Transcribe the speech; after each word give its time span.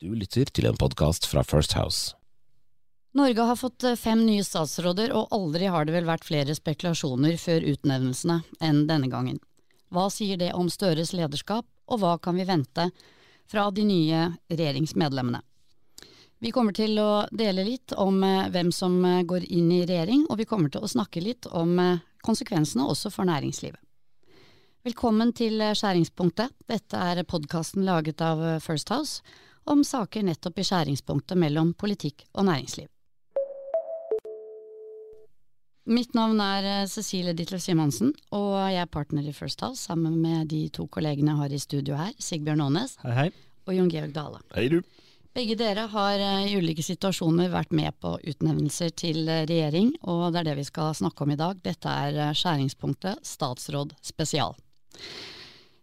Du 0.00 0.14
lytter 0.16 0.48
til 0.48 0.64
en 0.64 0.78
podkast 0.80 1.26
fra 1.28 1.42
First 1.44 1.74
House. 1.76 2.14
Norge 3.12 3.44
har 3.44 3.56
fått 3.60 3.84
eh, 3.84 3.98
fem 4.00 4.22
nye 4.24 4.40
statsråder, 4.46 5.10
og 5.12 5.28
aldri 5.36 5.66
har 5.68 5.84
det 5.84 5.92
vel 5.92 6.06
vært 6.08 6.24
flere 6.24 6.54
spekulasjoner 6.56 7.34
før 7.36 7.66
utnevnelsene 7.68 8.38
enn 8.64 8.86
denne 8.88 9.10
gangen. 9.12 9.36
Hva 9.92 10.06
sier 10.08 10.40
det 10.40 10.54
om 10.56 10.70
Støres 10.72 11.12
lederskap, 11.12 11.68
og 11.84 12.00
hva 12.00 12.14
kan 12.16 12.38
vi 12.40 12.46
vente 12.48 12.86
fra 13.50 13.66
de 13.76 13.84
nye 13.84 14.22
regjeringsmedlemmene? 14.48 15.42
Vi 16.40 16.54
kommer 16.56 16.72
til 16.72 16.96
å 16.96 17.26
dele 17.28 17.66
litt 17.68 17.92
om 17.92 18.24
eh, 18.24 18.48
hvem 18.56 18.72
som 18.72 18.96
eh, 19.04 19.20
går 19.28 19.50
inn 19.52 19.68
i 19.68 19.82
regjering, 19.84 20.24
og 20.30 20.40
vi 20.40 20.48
kommer 20.48 20.72
til 20.72 20.80
å 20.80 20.92
snakke 20.94 21.20
litt 21.20 21.50
om 21.52 21.76
konsekvensene 22.24 22.88
også 22.88 23.12
for 23.12 23.28
næringslivet. 23.28 23.84
Velkommen 24.88 25.36
til 25.36 25.60
Skjæringspunktet. 25.76 26.56
Dette 26.72 27.04
er 27.12 27.20
podkasten 27.28 27.84
laget 27.84 28.24
av 28.24 28.40
First 28.64 28.88
House 28.88 29.20
om 29.70 29.84
saker 29.86 30.24
nettopp 30.26 30.58
i 30.58 30.66
skjæringspunktet 30.66 31.38
mellom 31.38 31.74
politikk 31.78 32.26
og 32.34 32.48
næringsliv. 32.48 32.88
Mitt 35.90 36.12
navn 36.14 36.38
er 36.44 36.66
eh, 36.68 36.88
Cecilie 36.90 37.34
Ditlev 37.34 37.62
Simonsen, 37.62 38.12
og 38.36 38.52
jeg 38.70 38.82
er 38.82 38.90
partner 38.90 39.26
i 39.26 39.34
First 39.34 39.62
House 39.64 39.88
sammen 39.88 40.18
med 40.22 40.50
de 40.52 40.66
to 40.74 40.86
kollegene 40.92 41.32
jeg 41.32 41.40
har 41.40 41.54
i 41.54 41.62
studio 41.62 41.96
her, 41.98 42.12
Sigbjørn 42.20 42.62
Aanes 42.66 42.94
hei, 43.02 43.14
hei. 43.16 43.28
og 43.66 43.74
Jon 43.74 43.90
Georg 43.90 44.12
Dale. 44.14 44.42
Hei, 44.54 44.68
du. 44.70 44.82
Begge 45.34 45.56
dere 45.58 45.86
har 45.90 46.20
eh, 46.20 46.50
i 46.50 46.58
ulike 46.58 46.84
situasjoner 46.84 47.50
vært 47.50 47.74
med 47.74 47.96
på 48.02 48.16
utnevnelser 48.18 48.94
til 49.02 49.24
eh, 49.24 49.46
regjering, 49.50 49.94
og 50.02 50.28
det 50.30 50.42
er 50.42 50.50
det 50.50 50.60
vi 50.60 50.68
skal 50.68 50.94
snakke 50.98 51.26
om 51.26 51.34
i 51.34 51.40
dag. 51.40 51.58
Dette 51.64 51.98
er 52.06 52.38
skjæringspunktet 52.38 53.26
statsråd 53.26 53.96
spesial. 54.04 54.58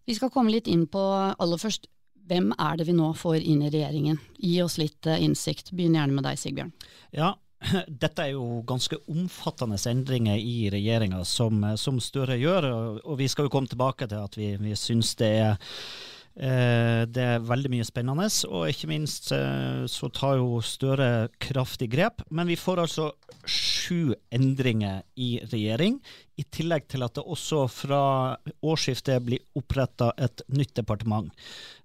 Vi 0.08 0.16
skal 0.16 0.32
komme 0.32 0.54
litt 0.54 0.70
inn 0.72 0.86
på 0.88 1.04
aller 1.36 1.60
først 1.60 1.90
hvem 2.28 2.54
er 2.54 2.78
det 2.80 2.88
vi 2.88 2.96
nå 2.98 3.12
får 3.18 3.42
inn 3.42 3.66
i 3.66 3.74
regjeringen? 3.74 4.20
Gi 4.38 4.56
oss 4.64 4.78
litt 4.82 5.08
innsikt. 5.18 5.74
Begynn 5.76 5.98
gjerne 5.98 6.18
med 6.18 6.28
deg, 6.28 6.40
Sigbjørn. 6.40 6.74
Ja, 7.16 7.34
dette 8.04 8.26
er 8.26 8.36
jo 8.36 8.62
ganske 8.68 9.00
omfattende 9.10 9.80
endringer 9.90 10.38
i 10.38 10.70
regjeringa 10.74 11.24
som, 11.26 11.64
som, 11.80 12.02
Støre 12.04 12.38
gjør, 12.40 12.70
og, 13.02 13.16
vi 13.20 13.30
skal 13.32 13.48
jo 13.48 13.54
komme 13.54 13.72
tilbake 13.72 14.10
til 14.10 14.22
at 14.22 14.38
vi, 14.38 14.54
vi 14.62 14.76
syns 14.78 15.16
det 15.20 15.32
er 15.42 15.56
eh, 16.36 17.04
det 17.10 17.24
er 17.24 17.48
veldig 17.48 17.72
mye 17.74 17.88
spennende, 17.88 18.30
og 18.52 18.70
ikke 18.70 18.92
minst 18.92 19.32
eh, 19.36 19.86
så 19.90 20.12
tar 20.14 20.38
jo 20.42 20.62
Støre 20.62 21.30
kraftig 21.42 21.90
grep. 21.96 22.26
Men 22.30 22.50
vi 22.52 22.60
får 22.60 22.84
altså 22.86 23.10
sju 23.48 24.14
endringer 24.34 25.02
i 25.16 25.38
regjering, 25.48 26.02
i 26.38 26.46
tillegg 26.54 26.86
til 26.92 27.02
at 27.06 27.16
det 27.18 27.24
også 27.26 27.64
fra 27.72 28.02
årsskiftet 28.62 29.24
blir 29.26 29.42
oppretta 29.58 30.12
et 30.22 30.44
nytt 30.54 30.76
departement. 30.78 31.32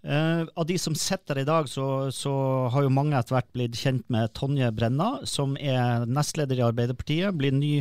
Eh, 0.05 0.43
av 0.45 0.67
de 0.69 0.77
som 0.81 0.97
sitter 0.99 1.41
i 1.41 1.47
dag, 1.49 1.69
så, 1.71 2.11
så, 2.13 2.33
har 2.75 2.85
jo 2.85 2.93
mange 2.93 3.17
etter 3.17 3.39
hvert 3.39 3.49
blitt 3.55 3.79
kjent 3.79 4.05
med 4.13 4.33
Tonje 4.37 4.69
Brenna, 4.77 5.23
som 5.29 5.57
er 5.57 6.05
nestleder 6.11 6.61
i 6.61 6.67
Arbeiderpartiet, 6.67 7.33
blir 7.39 7.57
ny 7.57 7.73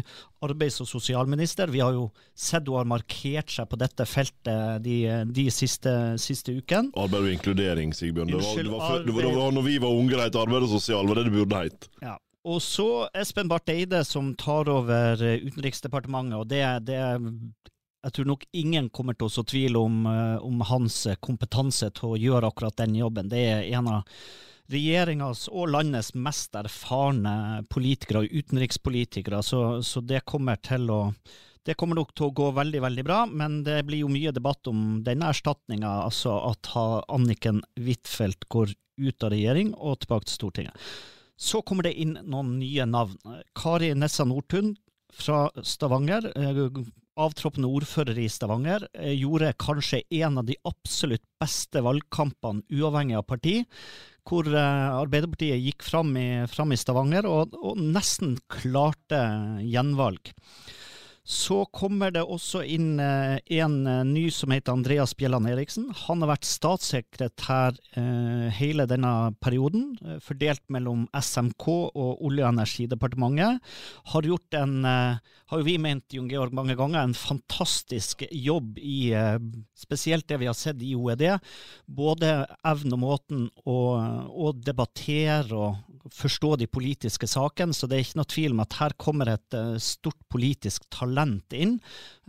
arbeids- 0.45 0.79
og 0.81 0.87
sosialminister. 0.89 1.73
Vi 1.73 1.83
har 1.83 1.97
jo 1.97 2.07
sett 2.37 2.69
hun 2.69 2.79
har 2.79 2.89
markert 2.89 3.51
seg 3.51 3.67
på 3.69 3.79
dette 3.81 4.07
feltet 4.07 4.81
de, 4.85 4.97
de 5.27 5.47
siste, 5.51 5.91
siste 6.21 6.55
ukene. 6.55 6.93
Arbeid 6.95 7.27
og 7.27 7.35
inkludering, 7.35 7.95
Sigbjørn. 7.97 8.31
Det 8.31 8.39
var, 8.39 8.51
det 8.55 8.71
var, 8.71 8.87
før, 8.87 9.05
det 9.05 9.15
var, 9.17 9.27
det 9.27 9.37
var 9.41 9.55
når 9.59 9.67
vi 9.67 9.79
var 9.83 10.03
unge 10.03 10.15
det 10.15 10.27
het 10.29 10.43
arbeid 10.45 10.69
og 10.69 10.75
sosial, 10.77 11.09
var 11.09 11.19
det 11.19 11.27
det 11.27 11.35
burde 11.35 11.65
hett. 11.65 11.91
Ja. 11.99 12.15
Og 12.47 12.61
så 12.65 12.87
Espen 13.13 13.49
Barth 13.51 13.69
Eide 13.69 14.01
som 14.07 14.31
tar 14.39 14.69
over 14.71 15.21
eh, 15.21 15.43
Utenriksdepartementet, 15.45 16.39
og 16.39 16.47
det, 16.49 16.63
det 16.87 17.01
jeg 18.01 18.15
tror 18.15 18.31
nok 18.31 18.45
ingen 18.57 18.87
kommer 18.89 19.13
til 19.13 19.27
å 19.27 19.33
så 19.33 19.43
tvil 19.45 19.77
om, 19.77 20.05
eh, 20.09 20.37
om, 20.41 20.63
hans 20.65 21.03
kompetanse 21.21 21.91
til 21.97 22.15
å 22.15 22.21
gjøre 22.21 22.49
akkurat 22.49 22.79
den 22.81 22.97
jobben. 22.97 23.29
Det 23.29 23.43
er 23.45 23.69
en 23.77 23.91
av 23.91 24.17
regjeringas 24.71 25.45
og 25.51 25.69
landets 25.75 26.15
mest 26.15 26.55
erfarne 26.57 27.61
politikere 27.69 28.23
og 28.23 28.33
utenrikspolitikere, 28.33 29.43
så, 29.45 29.81
så 29.85 30.01
det 30.01 30.25
kommer 30.25 30.61
til 30.63 30.89
å 30.89 31.01
det 31.61 31.75
kommer 31.77 31.99
nok 31.99 32.15
til 32.17 32.25
å 32.25 32.33
gå 32.33 32.47
veldig 32.57 32.79
veldig 32.81 33.03
bra, 33.05 33.19
men 33.29 33.59
det 33.61 33.83
blir 33.85 34.01
jo 34.01 34.07
mye 34.09 34.31
debatt 34.33 34.65
om 34.71 35.03
denne 35.05 35.27
erstatninga, 35.29 35.91
altså 36.07 36.33
at 36.47 36.71
Anniken 36.73 37.59
Huitfeldt 37.77 38.47
går 38.49 38.73
ut 38.97 39.25
av 39.27 39.29
regjering 39.29 39.75
og 39.77 39.99
tilbake 40.01 40.25
til 40.25 40.39
Stortinget. 40.39 40.87
Så 41.39 41.61
kommer 41.65 41.87
det 41.87 41.95
inn 41.99 42.17
noen 42.23 42.57
nye 42.59 42.85
navn. 42.85 43.17
Kari 43.57 43.93
Nessa 43.97 44.25
Nordtun 44.27 44.75
fra 45.11 45.49
Stavanger, 45.63 46.31
eh, 46.35 46.83
avtroppende 47.19 47.67
ordfører 47.67 48.17
i 48.17 48.29
Stavanger, 48.29 48.87
eh, 48.93 49.13
gjorde 49.19 49.53
kanskje 49.59 50.03
en 50.09 50.37
av 50.37 50.45
de 50.45 50.55
absolutt 50.63 51.23
beste 51.39 51.81
valgkampene, 51.81 52.63
uavhengig 52.71 53.17
av 53.17 53.27
parti, 53.27 53.65
hvor 54.27 54.47
eh, 54.47 55.01
Arbeiderpartiet 55.01 55.59
gikk 55.59 55.83
fram 55.83 56.15
i, 56.17 56.45
fram 56.47 56.71
i 56.71 56.79
Stavanger 56.79 57.27
og, 57.27 57.55
og 57.57 57.77
nesten 57.77 58.37
klarte 58.47 59.21
gjenvalg. 59.65 60.31
Så 61.31 61.61
kommer 61.71 62.11
det 62.11 62.25
også 62.27 62.59
inn 62.67 62.99
eh, 62.99 63.37
en 63.55 63.75
eh, 63.87 64.01
ny 64.03 64.25
som 64.35 64.51
heter 64.51 64.75
Andreas 64.75 65.13
Bjelland 65.15 65.47
Eriksen. 65.47 65.85
Han 66.03 66.19
har 66.25 66.33
vært 66.33 66.47
statssekretær 66.49 67.77
eh, 67.95 68.49
hele 68.57 68.83
denne 68.89 69.31
perioden, 69.39 69.93
fordelt 70.19 70.63
mellom 70.73 71.05
SMK 71.15 71.67
og 71.69 72.25
Olje- 72.27 72.43
og 72.43 72.51
energidepartementet. 72.51 73.61
Har 74.11 74.27
gjort 74.27 74.59
en, 74.59 74.75
har 74.83 75.61
jo 75.61 75.67
vi 75.67 75.77
ment, 75.79 76.03
Jon 76.11 76.27
Georg, 76.31 76.51
mange 76.57 76.75
ganger, 76.75 77.05
en 77.05 77.15
fantastisk 77.15 78.25
jobb 78.27 78.75
i 78.81 79.13
spesielt 79.77 80.27
det 80.27 80.41
vi 80.41 80.49
har 80.49 80.57
sett 80.57 80.83
i 80.83 80.93
OED. 80.99 81.23
Både 81.87 82.41
evnen 82.67 82.97
og 82.97 83.03
måten 83.05 83.47
å, 83.63 83.79
å 84.27 84.51
debattere 84.57 85.55
og 85.55 85.90
forstå 86.09 86.55
de 86.61 86.67
politiske 86.67 87.27
sakene, 87.29 87.75
så 87.75 87.87
det 87.87 87.97
er 87.97 88.05
ikke 88.05 88.19
noe 88.19 88.31
tvil 88.31 88.55
om 88.55 88.63
at 88.63 88.77
her 88.79 88.95
kommer 89.01 89.33
et 89.33 89.57
stort 89.81 90.17
politisk 90.31 90.85
talent 90.93 91.53
inn, 91.55 91.77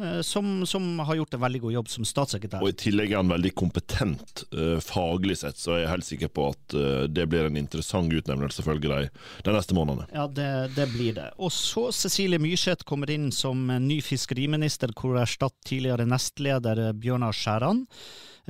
eh, 0.00 0.20
som, 0.26 0.64
som, 0.68 0.86
har 1.02 1.18
gjort 1.18 1.36
en 1.36 1.44
veldig 1.44 1.60
god 1.64 1.74
jobb 1.76 1.92
som 1.92 2.06
statssekretær. 2.08 2.64
Og 2.64 2.72
I 2.72 2.78
tillegg 2.84 3.12
er 3.12 3.22
han 3.22 3.32
veldig 3.32 3.52
kompetent 3.58 4.44
uh, 4.54 4.78
faglig 4.82 5.38
sett, 5.40 5.60
så 5.60 5.78
jeg 5.78 5.86
er 5.86 5.92
helt 5.94 6.08
sikker 6.08 6.32
på 6.32 6.48
at 6.52 6.76
det 7.12 7.24
blir 7.30 7.48
en 7.48 7.58
interessant 7.58 8.12
utnevnelse 8.12 8.64
følge 8.64 8.90
de, 8.90 9.08
de 9.44 9.54
neste 9.54 9.76
månedene. 9.76 10.08
Ja, 10.14 10.26
det, 10.28 10.50
det, 10.76 10.88
blir 10.94 11.14
det. 11.16 11.28
Og 11.42 11.52
så 11.54 11.88
Cecilie 11.94 12.40
Myrseth 12.42 12.86
kommer 12.88 13.10
inn 13.12 13.30
som 13.34 13.66
ny 13.82 14.00
fiskeriminister, 14.04 14.92
hvor 14.96 15.16
hun 15.16 15.22
erstatter 15.22 15.68
tidligere 15.68 16.08
nestleder 16.08 16.84
Bjørnar 16.98 17.36
Skjæran. 17.36 17.86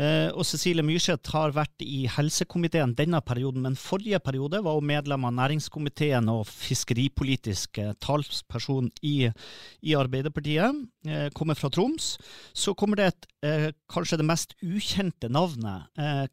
Eh, 0.00 0.30
og 0.32 0.46
Cecilie 0.48 0.84
Myrseth 0.86 1.34
har 1.34 1.52
vært 1.52 1.84
i 1.84 2.06
helsekomiteen 2.08 2.94
denne 2.96 3.20
perioden, 3.24 3.64
men 3.66 3.76
forrige 3.76 4.22
periode 4.24 4.62
var 4.64 4.78
hun 4.78 4.88
medlem 4.88 5.26
av 5.28 5.34
næringskomiteen 5.36 6.30
og 6.32 6.46
fiskeripolitisk 6.48 7.82
talsperson 8.00 8.88
i, 9.04 9.28
i 9.84 9.96
Arbeiderpartiet. 9.98 10.84
Eh, 11.06 11.28
kommer 11.36 11.58
fra 11.58 11.72
Troms. 11.72 12.14
Så 12.56 12.76
kommer 12.78 13.00
det 13.00 13.10
et, 13.12 13.28
eh, 13.44 13.68
kanskje 13.92 14.20
det 14.22 14.28
mest 14.28 14.56
ukjente 14.64 15.28
navnet, 15.32 15.90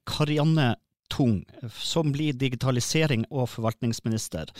Karianne 0.08 0.76
Tung, 1.10 1.42
som 1.74 2.12
blir 2.14 2.38
digitalisering- 2.38 3.26
og 3.30 3.50
forvaltningsminister. 3.50 4.52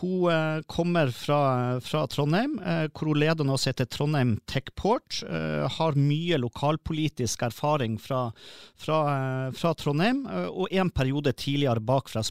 Hun 0.00 0.30
eh, 0.32 0.60
kommer 0.68 1.10
fra, 1.14 1.40
fra 1.80 2.04
Trondheim, 2.12 2.58
eh, 2.60 2.86
hvor 2.92 3.10
hun 3.12 3.20
leder 3.22 3.48
som 3.48 3.70
heter 3.72 3.88
Trondheim 3.90 4.36
Techport. 4.46 5.22
Eh, 5.24 5.64
har 5.78 5.98
mye 5.98 6.40
lokalpolitisk 6.42 7.46
erfaring 7.48 7.96
fra, 8.02 8.28
fra, 8.76 9.00
eh, 9.14 9.50
fra 9.56 9.74
Trondheim, 9.74 10.26
eh, 10.26 10.50
og 10.52 10.72
en 10.72 10.92
periode 10.92 11.32
tidligere 11.32 11.80
bakfra 11.80 12.24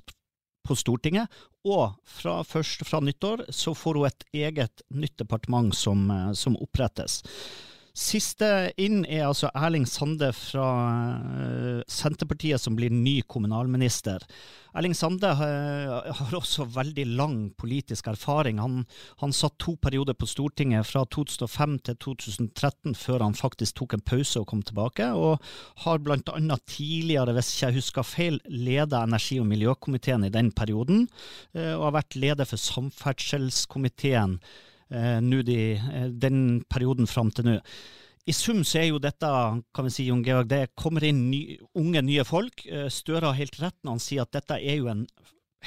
på 0.65 0.77
Stortinget. 0.77 1.29
Og 1.65 1.95
fra, 2.05 2.39
først 2.45 2.85
fra 2.85 3.01
nyttår 3.01 3.47
så 3.53 3.73
får 3.77 3.97
hun 3.99 4.09
et 4.09 4.27
eget 4.45 4.85
nytt 4.93 5.17
departement 5.21 5.73
som, 5.75 6.09
eh, 6.11 6.33
som 6.33 6.57
opprettes. 6.61 7.23
Siste 7.95 8.73
inn 8.75 9.05
er 9.07 9.23
altså 9.29 9.47
Erling 9.55 9.85
Sande 9.87 10.27
fra 10.35 10.67
uh, 11.15 11.79
Senterpartiet, 11.87 12.59
som 12.59 12.75
blir 12.75 12.91
ny 12.91 13.21
kommunalminister. 13.23 14.25
Erling 14.75 14.91
Sande 14.99 15.29
uh, 15.31 16.11
har 16.17 16.35
også 16.35 16.65
veldig 16.75 17.05
lang 17.15 17.37
politisk 17.55 18.09
erfaring. 18.11 18.59
Han, 18.59 18.83
han, 19.23 19.31
satt 19.31 19.55
to 19.63 19.77
perioder 19.79 20.17
på 20.19 20.27
Stortinget 20.27 20.89
fra 20.89 21.05
2005 21.07 21.79
til 21.87 21.99
2013, 22.03 22.99
før 22.99 23.23
han 23.23 23.39
faktisk 23.39 23.79
tok 23.79 23.95
en 23.95 24.03
pause 24.11 24.43
og 24.43 24.49
kom 24.51 24.67
tilbake. 24.67 25.07
Og 25.15 25.39
har 25.87 26.03
annet 26.35 26.67
tidligere, 26.67 27.31
hvis 27.39 27.55
jeg 27.63 27.79
husker 27.79 28.03
feil, 28.03 28.43
ledet 28.51 29.05
energi- 29.05 29.39
og 29.39 29.47
miljøkomiteen 29.47 30.27
i 30.27 30.35
den 30.35 30.51
perioden. 30.51 31.07
Uh, 31.55 31.79
og 31.79 31.87
har 31.93 31.99
vært 32.01 32.19
leder 32.19 32.51
for 32.51 32.59
samferdselskomiteen 32.59 34.41
eh, 34.43 34.63
de, 34.89 35.59
eh, 35.73 36.09
den 36.09 36.63
perioden 36.69 37.07
fram 37.07 37.31
til 37.31 37.45
nå. 37.45 37.59
I 38.25 38.33
sum 38.33 38.63
så 38.65 38.79
er 38.81 38.87
jo 38.89 38.99
dette, 38.99 39.27
kan 39.73 39.85
vi 39.85 39.91
si, 39.93 40.07
Jon 40.07 40.23
Georg, 40.25 40.47
det 40.49 40.73
kommer 40.75 41.03
inn 41.05 41.29
ny, 41.29 41.59
unge, 41.77 42.01
nye 42.01 42.23
folk. 42.25 42.65
Eh, 42.65 42.87
Støre 42.89 43.29
har 43.29 43.37
helt 43.37 43.59
rett 43.61 43.77
når 43.83 43.97
han 43.97 44.01
sier 44.01 44.25
at 44.25 44.33
dette 44.33 44.57
er 44.57 44.79
jo 44.79 44.89
en, 44.89 45.05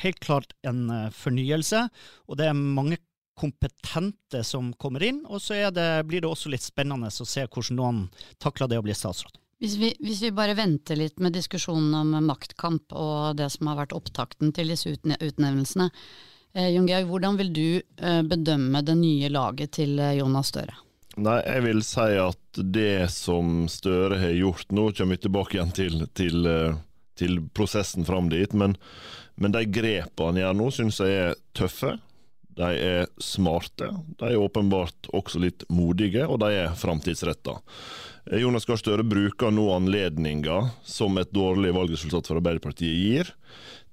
helt 0.03 0.19
klart 0.23 0.55
en 0.67 0.89
eh, 0.91 1.11
fornyelse, 1.15 1.85
og 2.27 2.39
det 2.39 2.49
er 2.49 2.59
mange 2.59 2.99
kompetente 3.39 4.43
som 4.43 4.73
kommer 4.75 5.05
inn. 5.07 5.21
Og 5.31 5.43
så 5.43 5.69
det, 5.71 5.87
blir 6.11 6.25
det 6.25 6.31
også 6.31 6.51
litt 6.51 6.67
spennende 6.67 7.11
å 7.11 7.29
se 7.29 7.47
hvordan 7.47 7.79
noen 7.79 8.01
takler 8.43 8.71
det 8.71 8.81
å 8.81 8.87
bli 8.87 8.97
statsråd. 8.97 9.39
Hvis 9.59 9.75
vi, 9.79 9.93
hvis 10.03 10.23
vi 10.23 10.31
bare 10.35 10.55
venter 10.59 10.99
litt 10.99 11.19
med 11.23 11.35
diskusjonen 11.35 11.95
om 11.99 12.27
maktkamp 12.27 12.95
og 12.95 13.39
det 13.39 13.49
som 13.55 13.71
har 13.71 13.81
vært 13.81 13.95
opptakten 13.95 14.53
til 14.55 14.71
disse 14.71 14.91
utnevnelsene. 14.95 15.89
Eh, 16.59 16.73
Jon 16.75 16.87
Georg, 16.87 17.07
hvordan 17.07 17.37
vil 17.39 17.53
du 17.55 17.67
eh, 17.79 18.23
bedømme 18.27 18.83
det 18.83 18.97
nye 18.99 19.31
laget 19.31 19.77
til 19.79 19.99
eh, 20.03 20.17
Jonas 20.19 20.51
Støre? 20.51 20.75
Nei, 21.19 21.39
jeg 21.47 21.65
vil 21.65 21.85
si 21.87 22.09
at 22.19 22.61
det 22.75 23.11
som 23.15 23.69
Støre 23.71 24.19
har 24.19 24.35
gjort 24.35 24.75
nå, 24.75 24.89
kommer 24.91 25.15
vi 25.15 25.23
tilbake 25.27 25.59
igjen 25.59 25.73
til, 25.77 26.03
til, 26.19 26.51
eh, 26.51 26.75
til 27.19 27.39
prosessen 27.55 28.07
fram 28.09 28.31
dit. 28.33 28.55
Men, 28.59 28.75
men 29.39 29.55
de 29.55 29.63
grepene 29.71 30.33
han 30.33 30.43
gjør 30.43 30.59
nå, 30.59 30.69
syns 30.75 30.99
jeg 31.05 31.23
er 31.29 31.39
tøffe. 31.59 31.95
De 32.59 32.69
er 32.75 33.07
smarte. 33.23 33.93
De 34.19 34.33
er 34.33 34.43
åpenbart 34.43 35.13
også 35.15 35.39
litt 35.45 35.63
modige, 35.71 36.27
og 36.27 36.41
de 36.43 36.51
er 36.65 36.75
framtidsretta. 36.79 37.55
Eh, 38.27 38.43
Jonas 38.43 38.67
Gahr 38.67 38.81
Støre 38.83 39.07
bruker 39.07 39.55
nå 39.55 39.69
anledninga 39.77 40.65
som 40.83 41.23
et 41.23 41.31
dårlig 41.31 41.71
valgresultat 41.77 42.27
for 42.27 42.43
Arbeiderpartiet 42.43 42.99
gir, 42.99 43.31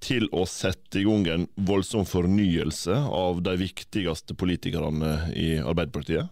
til 0.06 0.28
å 0.36 0.46
sette 0.50 1.02
i 1.02 1.06
gang 1.08 1.26
en 1.32 1.48
voldsom 1.68 2.06
fornyelse 2.06 2.94
av 2.94 3.42
de 3.46 3.56
viktigste 3.60 4.38
politikerne 4.38 5.32
i 5.34 5.56
Arbeiderpartiet. 5.58 6.30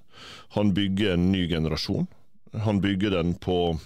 Han 0.58 0.74
bygger 0.78 1.16
en 1.16 1.32
ny 1.34 1.48
generasjon. 1.50 2.08
Han 2.66 2.82
bygger 2.84 3.18
den 3.18 3.34
på 3.42 3.78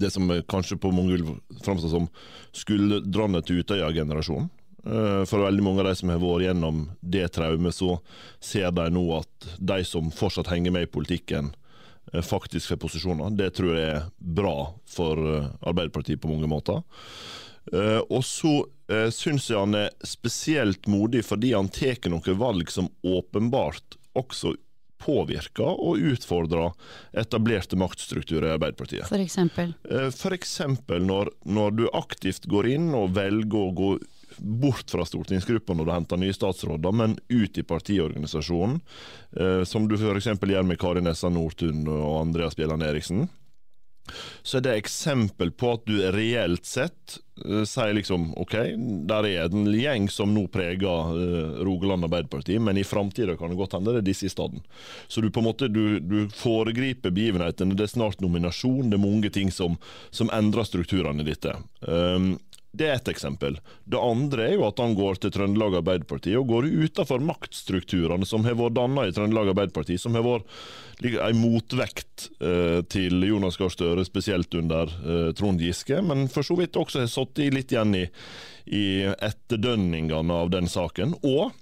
det 0.00 0.10
som 0.12 0.28
kanskje 0.50 0.80
på 0.82 0.92
mange 0.92 1.16
vil 1.16 1.38
framstå 1.64 1.88
som 1.92 2.10
skuldrene 2.56 3.40
til 3.46 3.62
Utøya-generasjonen. 3.62 4.50
Eh, 4.82 5.22
for 5.30 5.46
veldig 5.46 5.64
mange 5.64 5.82
av 5.82 5.88
de 5.88 5.96
som 5.96 6.10
har 6.10 6.20
vært 6.20 6.48
gjennom 6.48 6.84
det 7.00 7.26
traumet, 7.36 7.76
så 7.76 7.96
ser 8.42 8.72
de 8.74 8.88
nå 8.92 9.04
at 9.20 9.52
de 9.58 9.82
som 9.86 10.10
fortsatt 10.12 10.50
henger 10.50 10.74
med 10.74 10.88
i 10.88 10.92
politikken, 10.92 11.52
Eh, 12.12 12.22
faktisk 12.22 12.68
får 12.68 12.76
posisjoner. 12.76 13.30
Det 13.30 13.50
tror 13.56 13.76
jeg 13.76 13.90
er 13.96 14.08
bra 14.18 14.72
for 14.88 15.18
eh, 15.18 15.48
Arbeiderpartiet 15.62 16.20
på 16.20 16.30
mange 16.32 16.50
måter. 16.50 16.82
Og 18.10 18.24
så 18.26 18.64
syns 19.14 19.48
jeg 19.50 19.58
han 19.58 19.78
er 19.78 19.94
spesielt 20.06 20.88
modig 20.90 21.24
fordi 21.26 21.54
han 21.54 21.70
tar 21.72 22.10
noen 22.12 22.38
valg 22.40 22.70
som 22.72 22.90
åpenbart 23.02 23.98
også 24.18 24.54
påvirker 25.02 25.66
og 25.82 26.02
utfordrer 26.12 26.70
etablerte 27.18 27.78
maktstrukturer 27.80 28.50
i 28.50 28.54
Arbeiderpartiet. 28.54 29.08
For 29.10 29.22
eksempel? 29.22 29.74
For 30.14 30.36
eksempel 30.36 31.02
når, 31.06 31.32
når 31.42 31.78
du 31.78 31.86
aktivt 31.90 32.46
går 32.50 32.70
inn 32.76 32.92
og 32.94 33.16
velger 33.16 33.64
å 33.64 33.76
gå 33.76 33.92
bort 34.38 34.90
fra 34.90 35.04
stortingsgruppa 35.04 35.74
når 35.76 35.88
du 35.88 35.92
henter 35.92 36.20
nye 36.20 36.34
statsråder, 36.34 36.94
men 36.96 37.18
ut 37.28 37.58
i 37.58 37.64
partiorganisasjonen, 37.66 38.80
eh, 39.36 39.62
som 39.68 39.88
du 39.88 39.96
f.eks. 39.98 40.30
gjør 40.32 40.66
med 40.66 40.80
Kari 40.80 41.02
Nessa 41.04 41.30
Nordtun 41.32 41.84
og 41.88 42.20
Andreas 42.22 42.56
Bjelland 42.58 42.86
Eriksen. 42.86 43.26
Så 44.42 44.58
er 44.58 44.64
det 44.66 44.76
eksempel 44.76 45.52
på 45.54 45.76
at 45.76 45.84
du 45.86 45.94
reelt 46.14 46.66
sett 46.66 47.18
uh, 47.46 47.62
sier 47.68 47.94
liksom 47.96 48.32
OK, 48.40 48.56
der 49.08 49.28
er 49.28 49.46
en 49.46 49.68
gjeng 49.70 50.08
som 50.12 50.34
nå 50.34 50.46
preger 50.52 51.14
uh, 51.14 51.62
Rogaland 51.64 52.08
Arbeiderparti, 52.08 52.58
men 52.58 52.80
i 52.80 52.86
framtida 52.86 53.36
kan 53.38 53.52
det 53.52 53.60
godt 53.60 53.78
hende 53.78 53.94
det 53.94 54.02
er 54.02 54.08
disse 54.10 54.26
i 54.28 54.32
stedet. 54.32 54.62
Så 55.06 55.22
du 55.22 55.30
på 55.30 55.42
en 55.42 55.48
måte 55.48 55.70
du, 55.70 55.98
du 56.00 56.26
foregriper 56.34 57.14
begivenhetene. 57.14 57.78
Det 57.78 57.86
er 57.86 57.94
snart 57.94 58.22
nominasjon, 58.24 58.90
det 58.90 58.98
er 58.98 59.06
mange 59.06 59.32
ting 59.32 59.52
som, 59.54 59.78
som 60.10 60.32
endrer 60.34 60.66
strukturene 60.68 61.22
i 61.22 61.30
dette. 61.30 61.54
Um, 61.86 62.34
det 62.72 62.86
er 62.88 62.94
ett 62.94 63.08
eksempel. 63.12 63.58
Det 63.84 64.00
andre 64.00 64.46
er 64.46 64.54
jo 64.56 64.64
at 64.64 64.78
han 64.80 64.94
går 64.96 65.18
til 65.20 65.32
Trøndelag 65.34 65.74
Arbeiderparti 65.82 66.32
og 66.38 66.48
går 66.48 66.70
utenfor 66.70 67.20
maktstrukturene 67.20 68.24
som 68.28 68.46
har 68.48 68.56
vært 68.56 68.78
danna 68.78 69.04
i 69.04 69.12
Trøndelag 69.12 69.50
Arbeiderparti, 69.52 69.98
som 70.00 70.16
har 70.16 70.24
vært 70.24 70.48
en 71.04 71.40
motvekt 71.42 72.30
eh, 72.40 72.80
til 72.88 73.26
Jonas 73.28 73.58
Gahr 73.60 73.72
Støre, 73.74 74.06
spesielt 74.08 74.56
under 74.56 74.88
eh, 74.88 75.28
Trond 75.36 75.60
Giske, 75.60 76.00
men 76.00 76.24
for 76.32 76.48
så 76.48 76.56
vidt 76.56 76.78
også 76.80 77.04
har 77.04 77.12
sittet 77.12 77.52
litt 77.52 77.74
igjen 77.74 77.92
i, 77.98 78.06
i 78.72 78.86
etterdønningene 79.12 80.40
av 80.40 80.54
den 80.54 80.70
saken. 80.70 81.18
Og 81.20 81.52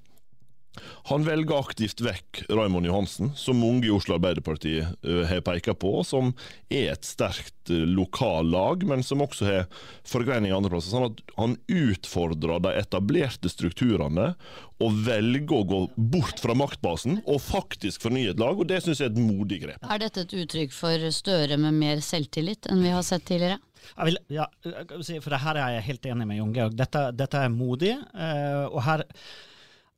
han 1.11 1.25
velger 1.27 1.59
aktivt 1.59 2.03
vekk 2.05 2.45
Raymond 2.49 2.89
Johansen, 2.89 3.33
som 3.37 3.61
mange 3.61 3.89
i 3.89 3.93
Oslo 3.95 4.17
Arbeiderparti 4.17 4.81
uh, 4.83 5.23
har 5.29 5.45
pekt 5.47 5.73
på, 5.81 5.93
som 6.07 6.33
er 6.73 6.93
et 6.95 7.07
sterkt 7.09 7.73
uh, 7.73 7.85
lokallag, 7.89 8.85
men 8.89 9.05
som 9.07 9.23
også 9.25 9.49
har 9.49 9.69
forgreininger 10.09 10.57
andre 10.57 10.73
plasser. 10.73 10.95
Sånn 10.95 11.09
at 11.11 11.23
han 11.39 11.57
utfordrer 11.71 12.63
de 12.65 12.75
etablerte 12.81 13.53
strukturene 13.53 14.33
og 14.81 15.01
velger 15.07 15.57
å 15.57 15.65
gå 15.69 15.81
bort 16.13 16.41
fra 16.41 16.57
maktbasen 16.57 17.21
og 17.27 17.43
faktisk 17.45 18.07
fornye 18.07 18.33
et 18.33 18.41
lag, 18.41 18.57
og 18.57 18.69
det 18.71 18.81
syns 18.85 19.03
jeg 19.03 19.11
er 19.11 19.17
et 19.17 19.25
modig 19.25 19.63
grep. 19.65 19.83
Er 19.85 20.01
dette 20.03 20.25
et 20.25 20.37
uttrykk 20.45 20.73
for 20.77 21.09
Støre 21.11 21.59
med 21.61 21.77
mer 21.77 22.01
selvtillit 22.05 22.69
enn 22.71 22.85
vi 22.85 22.95
har 22.95 23.05
sett 23.05 23.27
tidligere? 23.29 23.59
Vil, 24.05 24.19
ja, 24.33 24.47
for 24.63 25.33
det 25.33 25.43
her 25.43 25.59
er 25.59 25.77
jeg 25.77 25.87
helt 25.89 26.09
enig 26.13 26.27
med 26.29 26.41
Jon 26.41 26.53
Georg. 26.57 26.75
Dette, 26.79 27.07
dette, 27.17 27.41
er 27.41 27.53
modig. 27.53 27.95
Uh, 28.15 28.67
og 28.71 28.83
her 28.87 29.05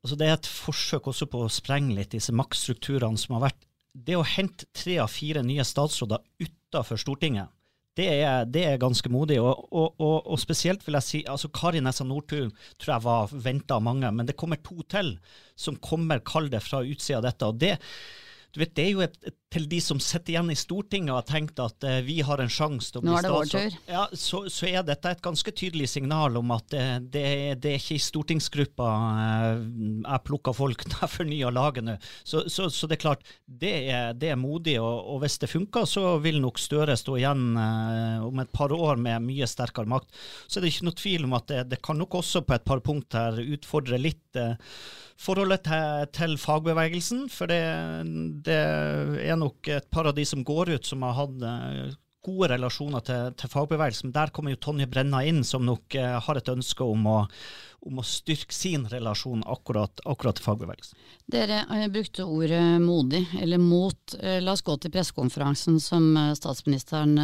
Altså 0.02 0.18
det 0.18 0.28
er 0.28 0.36
et 0.36 0.50
forsøk 0.50 1.08
også 1.12 1.28
på 1.30 1.44
å 1.44 1.50
sprenge 1.52 1.94
litt 1.94 2.14
disse 2.14 2.34
maktstrukturene 2.34 3.20
som 3.20 3.36
har 3.36 3.48
vært. 3.48 3.66
Det 3.92 4.16
å 4.18 4.26
hente 4.26 4.66
tre 4.74 4.96
av 5.02 5.12
fire 5.12 5.44
nye 5.46 5.64
statsråder 5.66 6.22
utafor 6.42 6.98
Stortinget, 6.98 7.52
det 7.98 8.06
er, 8.08 8.46
det 8.48 8.62
er, 8.64 8.78
ganske 8.80 9.10
modig. 9.12 9.36
Og, 9.42 9.66
og, 9.68 10.00
og, 10.00 10.16
og, 10.24 10.38
spesielt 10.40 10.84
vil 10.86 10.96
jeg 10.96 11.06
si 11.06 11.20
altså 11.28 11.50
Kari 11.52 11.82
Nessa 11.84 12.06
Nordtun 12.08 12.52
tror 12.80 12.94
jeg 12.94 13.04
var 13.04 13.34
venta 13.44 13.76
av 13.76 13.84
mange, 13.84 14.08
men 14.16 14.28
det 14.28 14.36
kommer 14.40 14.60
to 14.64 14.80
til 14.88 15.14
som 15.60 15.76
kommer, 15.76 16.22
kall 16.24 16.48
fra 16.64 16.80
utsida 16.80 17.20
av 17.20 17.26
dette. 17.28 17.50
og 17.50 17.60
det 17.60 17.76
du 18.52 18.60
vet, 18.60 18.74
Det 18.74 18.84
er 18.84 18.90
jo 18.90 19.00
et, 19.04 19.16
et, 19.24 19.36
til 19.52 19.66
de 19.68 19.78
som 19.84 20.00
sitter 20.00 20.34
igjen 20.34 20.50
i 20.52 20.56
Stortinget 20.58 21.12
og 21.12 21.18
har 21.20 21.28
tenkt 21.28 21.60
at 21.62 21.84
uh, 21.86 21.98
vi 22.06 22.20
har 22.24 22.40
en 22.40 22.50
sjanse 22.52 22.92
til 22.92 23.02
å 23.02 23.04
bli 23.04 23.16
statsråd. 23.20 23.76
Ja, 23.90 24.06
så, 24.16 24.44
så, 24.52 24.68
er 24.70 24.86
dette 24.86 25.12
et 25.12 25.22
ganske 25.24 25.52
tydelig 25.52 25.90
signal 25.92 26.38
om 26.40 26.54
at 26.54 26.76
uh, 26.76 26.96
det, 27.02 27.26
det, 27.62 27.74
er 27.74 27.80
ikke 27.80 27.98
i 27.98 28.02
stortingsgruppa 28.02 28.88
uh, 28.88 29.60
jeg 30.06 30.24
plukker 30.28 30.56
folk 30.56 30.86
når 30.88 31.04
jeg 31.04 31.14
fornyer 31.16 31.54
laget 31.54 31.88
nå. 31.88 31.98
Så, 32.24 32.46
så, 32.52 32.70
så, 32.72 32.88
det 32.88 32.98
er 32.98 33.04
klart, 33.04 33.28
det 33.46 33.74
er, 33.92 34.16
det 34.16 34.32
er 34.32 34.40
modig, 34.40 34.78
og, 34.80 35.12
og, 35.14 35.22
hvis 35.24 35.38
det 35.42 35.52
funker, 35.52 35.86
så 35.88 36.16
vil 36.22 36.40
nok 36.42 36.60
Støre 36.62 36.94
stå 36.96 37.16
igjen 37.18 37.56
om 37.56 38.38
et 38.38 38.50
par 38.54 38.70
år 38.76 39.00
med 39.00 39.24
mye 39.24 39.48
sterkere 39.50 39.88
makt. 39.90 40.12
Så 40.46 40.58
er 40.58 40.64
det 40.64 40.70
ikke 40.70 40.86
noe 40.86 40.98
tvil 41.00 41.24
om 41.26 41.34
at 41.34 41.48
det, 41.50 41.62
det 41.72 41.78
kan 41.82 41.98
nok 41.98 42.20
også 42.20 42.44
på 42.46 42.54
et 42.54 42.66
par 42.68 42.82
punkt 42.84 43.16
her 43.18 43.40
utfordre 43.42 43.98
litt 43.98 44.42
forholdet 45.22 45.64
til, 45.66 46.06
til, 46.14 46.36
fagbevegelsen. 46.40 47.26
For 47.32 47.50
det, 47.50 47.60
det, 48.46 48.58
er 48.58 49.38
nok 49.42 49.68
et 49.68 49.90
par 49.90 50.08
av 50.10 50.16
de 50.16 50.24
som 50.28 50.44
går 50.44 50.76
ut, 50.76 50.86
som 50.86 51.02
har 51.06 51.18
hatt 51.18 51.44
eh, 51.46 51.98
gode 52.22 52.52
relasjoner 52.52 53.02
til, 53.06 53.34
til 53.38 53.50
fagbevegelsen. 53.50 54.14
Der 54.14 54.32
kommer 54.34 54.54
jo 54.54 54.60
Tonje 54.62 54.86
Brenna 54.90 55.24
inn, 55.26 55.42
som 55.46 55.64
nok 55.66 55.96
eh, 55.98 56.18
har 56.22 56.38
et 56.38 56.50
ønske 56.52 56.86
om 56.86 57.06
å, 57.10 57.16
om 57.88 57.98
å 57.98 58.06
styrke 58.06 58.54
sin 58.54 58.86
relasjon 58.90 59.42
akkurat, 59.50 60.04
akkurat, 60.06 60.38
til 60.38 60.46
fagbevegelsen. 60.46 61.00
Dere 61.32 61.64
eh, 61.66 61.88
brukte 61.92 62.26
ordet 62.28 62.62
modig, 62.82 63.24
eller 63.40 63.62
mot. 63.62 64.16
La 64.22 64.54
oss 64.54 64.64
gå 64.66 64.76
til 64.78 64.94
pressekonferansen 64.94 65.80
som 65.82 66.12
statsministeren 66.38 67.18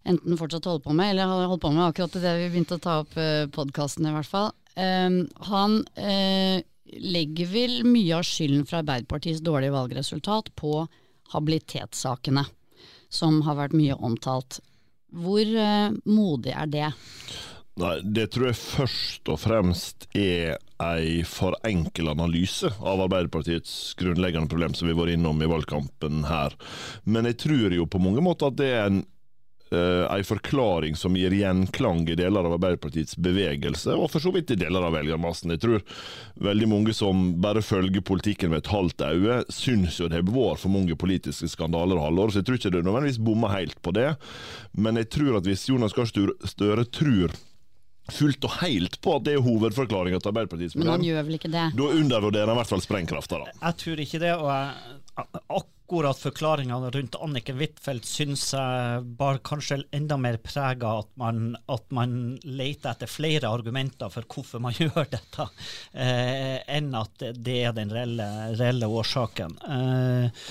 enten 0.00 0.38
fortsatt 0.40 0.64
holder 0.64 0.84
på 0.86 0.94
med, 0.96 1.12
eller 1.12 1.28
har 1.28 1.50
holdt 1.50 1.62
på 1.66 1.74
med 1.74 1.90
akkurat 1.90 2.14
det 2.22 2.36
vi 2.38 2.48
begynte 2.54 2.78
å 2.78 2.82
ta 2.82 3.00
opp 3.02 3.18
podkasten 3.52 4.08
i 4.08 4.14
hvert 4.14 4.30
fall. 4.30 4.48
Um, 4.80 5.26
han 5.50 5.82
legger 6.98 7.50
vel 7.50 7.76
mye 7.86 8.18
av 8.18 8.26
skylden 8.26 8.66
for 8.68 8.80
Arbeiderpartiets 8.80 9.42
dårlige 9.44 9.74
valgresultat 9.74 10.50
på 10.58 10.84
habilitetssakene, 11.34 12.44
som 13.10 13.40
har 13.46 13.58
vært 13.58 13.76
mye 13.78 13.96
omtalt. 13.96 14.60
Hvor 15.10 15.42
uh, 15.42 15.94
modig 16.06 16.54
er 16.54 16.70
det? 16.70 16.90
Nei, 17.80 17.94
Det 18.04 18.26
tror 18.34 18.50
jeg 18.50 18.58
først 18.60 19.30
og 19.32 19.38
fremst 19.40 20.06
er 20.16 20.58
ei 20.80 21.22
for 21.28 21.56
enkel 21.66 22.10
analyse 22.12 22.70
av 22.78 23.02
Arbeiderpartiets 23.06 23.94
grunnleggende 24.00 24.50
problem, 24.50 24.74
som 24.74 24.90
vi 24.90 24.96
var 24.96 25.12
innom 25.12 25.40
i 25.42 25.48
valgkampen 25.50 26.24
her. 26.28 26.56
Men 27.04 27.28
jeg 27.30 27.40
tror 27.46 27.76
jo 27.76 27.86
på 27.88 28.02
mange 28.02 28.24
måter 28.24 28.50
at 28.50 28.58
det 28.60 28.70
er 28.74 28.86
en 28.88 29.02
uh, 29.74 30.06
ei 30.10 30.22
forklaring 30.26 30.96
som 30.98 31.16
gir 31.18 31.34
gjenklang 31.34 32.04
i 32.10 32.16
deler 32.18 32.46
av 32.46 32.56
Arbeiderpartiets 32.56 33.18
bevegelse, 33.20 33.94
og 33.96 34.10
for 34.12 34.22
så 34.22 34.32
vidt 34.34 34.54
i 34.54 34.58
deler 34.60 34.86
av 34.86 34.96
velgermassen. 34.96 35.54
Jeg 35.54 35.62
tror 35.64 35.84
veldig 36.50 36.70
mange 36.70 36.94
som 36.96 37.36
bare 37.42 37.64
følger 37.64 38.04
politikken 38.06 38.54
med 38.54 38.64
et 38.64 38.72
halvt 38.72 39.06
øye, 39.06 39.42
syns 39.52 40.00
jo 40.00 40.08
det 40.10 40.20
har 40.20 40.30
vært 40.30 40.64
for 40.64 40.74
mange 40.74 40.96
politiske 40.98 41.50
skandaler 41.50 41.98
og 41.98 42.08
halvår, 42.08 42.32
så 42.32 42.42
jeg 42.42 42.48
tror 42.48 42.60
ikke 42.60 42.74
det 42.76 42.86
nødvendigvis 42.86 43.22
bommer 43.30 43.54
helt 43.54 43.78
på 43.82 43.94
det. 43.96 44.10
Men 44.76 45.00
jeg 45.00 45.10
tror 45.14 45.40
at 45.40 45.46
hvis 45.48 45.68
Jonas 45.70 45.96
Gahr 45.96 46.10
Støre 46.10 46.84
tror 46.90 47.34
fullt 48.10 48.46
og 48.46 48.56
helt 48.60 48.98
på 49.02 49.16
at 49.16 49.26
det 49.26 49.36
er 49.36 49.44
hovedforklaringa 49.44 50.20
til 50.20 50.32
Arbeiderpartiets 50.32 50.74
program. 50.74 50.88
Men 50.88 50.96
han 50.96 51.06
gjør 51.06 51.26
vel 51.28 51.38
ikke 51.38 51.52
det? 51.52 51.66
Da 51.78 51.90
undervurderer 52.00 52.50
han 52.50 52.56
i 52.56 52.60
hvert 52.60 52.72
fall 52.72 52.84
sprengkrafta, 52.84 53.40
da. 53.44 53.54
Jeg 53.60 53.78
tror 53.84 54.02
ikke 54.04 54.22
det. 54.22 54.32
og 54.36 54.50
jeg, 54.50 54.96
akkurat 55.90 56.18
forklaringene 56.22 56.90
rundt 56.94 57.16
Anniken 57.18 57.58
Huitfeldt 57.58 58.06
syns 58.06 58.44
jeg 58.54 59.04
bar 59.18 59.40
kanskje 59.46 59.80
enda 59.96 60.18
mer 60.20 60.38
prega 60.42 60.92
at 61.00 61.10
man, 61.20 61.56
at 61.66 61.86
man 61.94 62.36
leter 62.44 62.92
etter 62.92 63.10
flere 63.10 63.50
argumenter 63.50 64.12
for 64.12 64.28
hvorfor 64.30 64.62
man 64.62 64.76
gjør 64.80 65.08
dette, 65.10 65.48
eh, 65.92 66.58
enn 66.78 66.92
at 66.94 67.26
det 67.34 67.56
er 67.64 67.74
den 67.76 67.94
reelle, 67.94 68.28
reelle 68.60 68.90
årsaken. 69.00 69.58
Eh, 69.66 70.44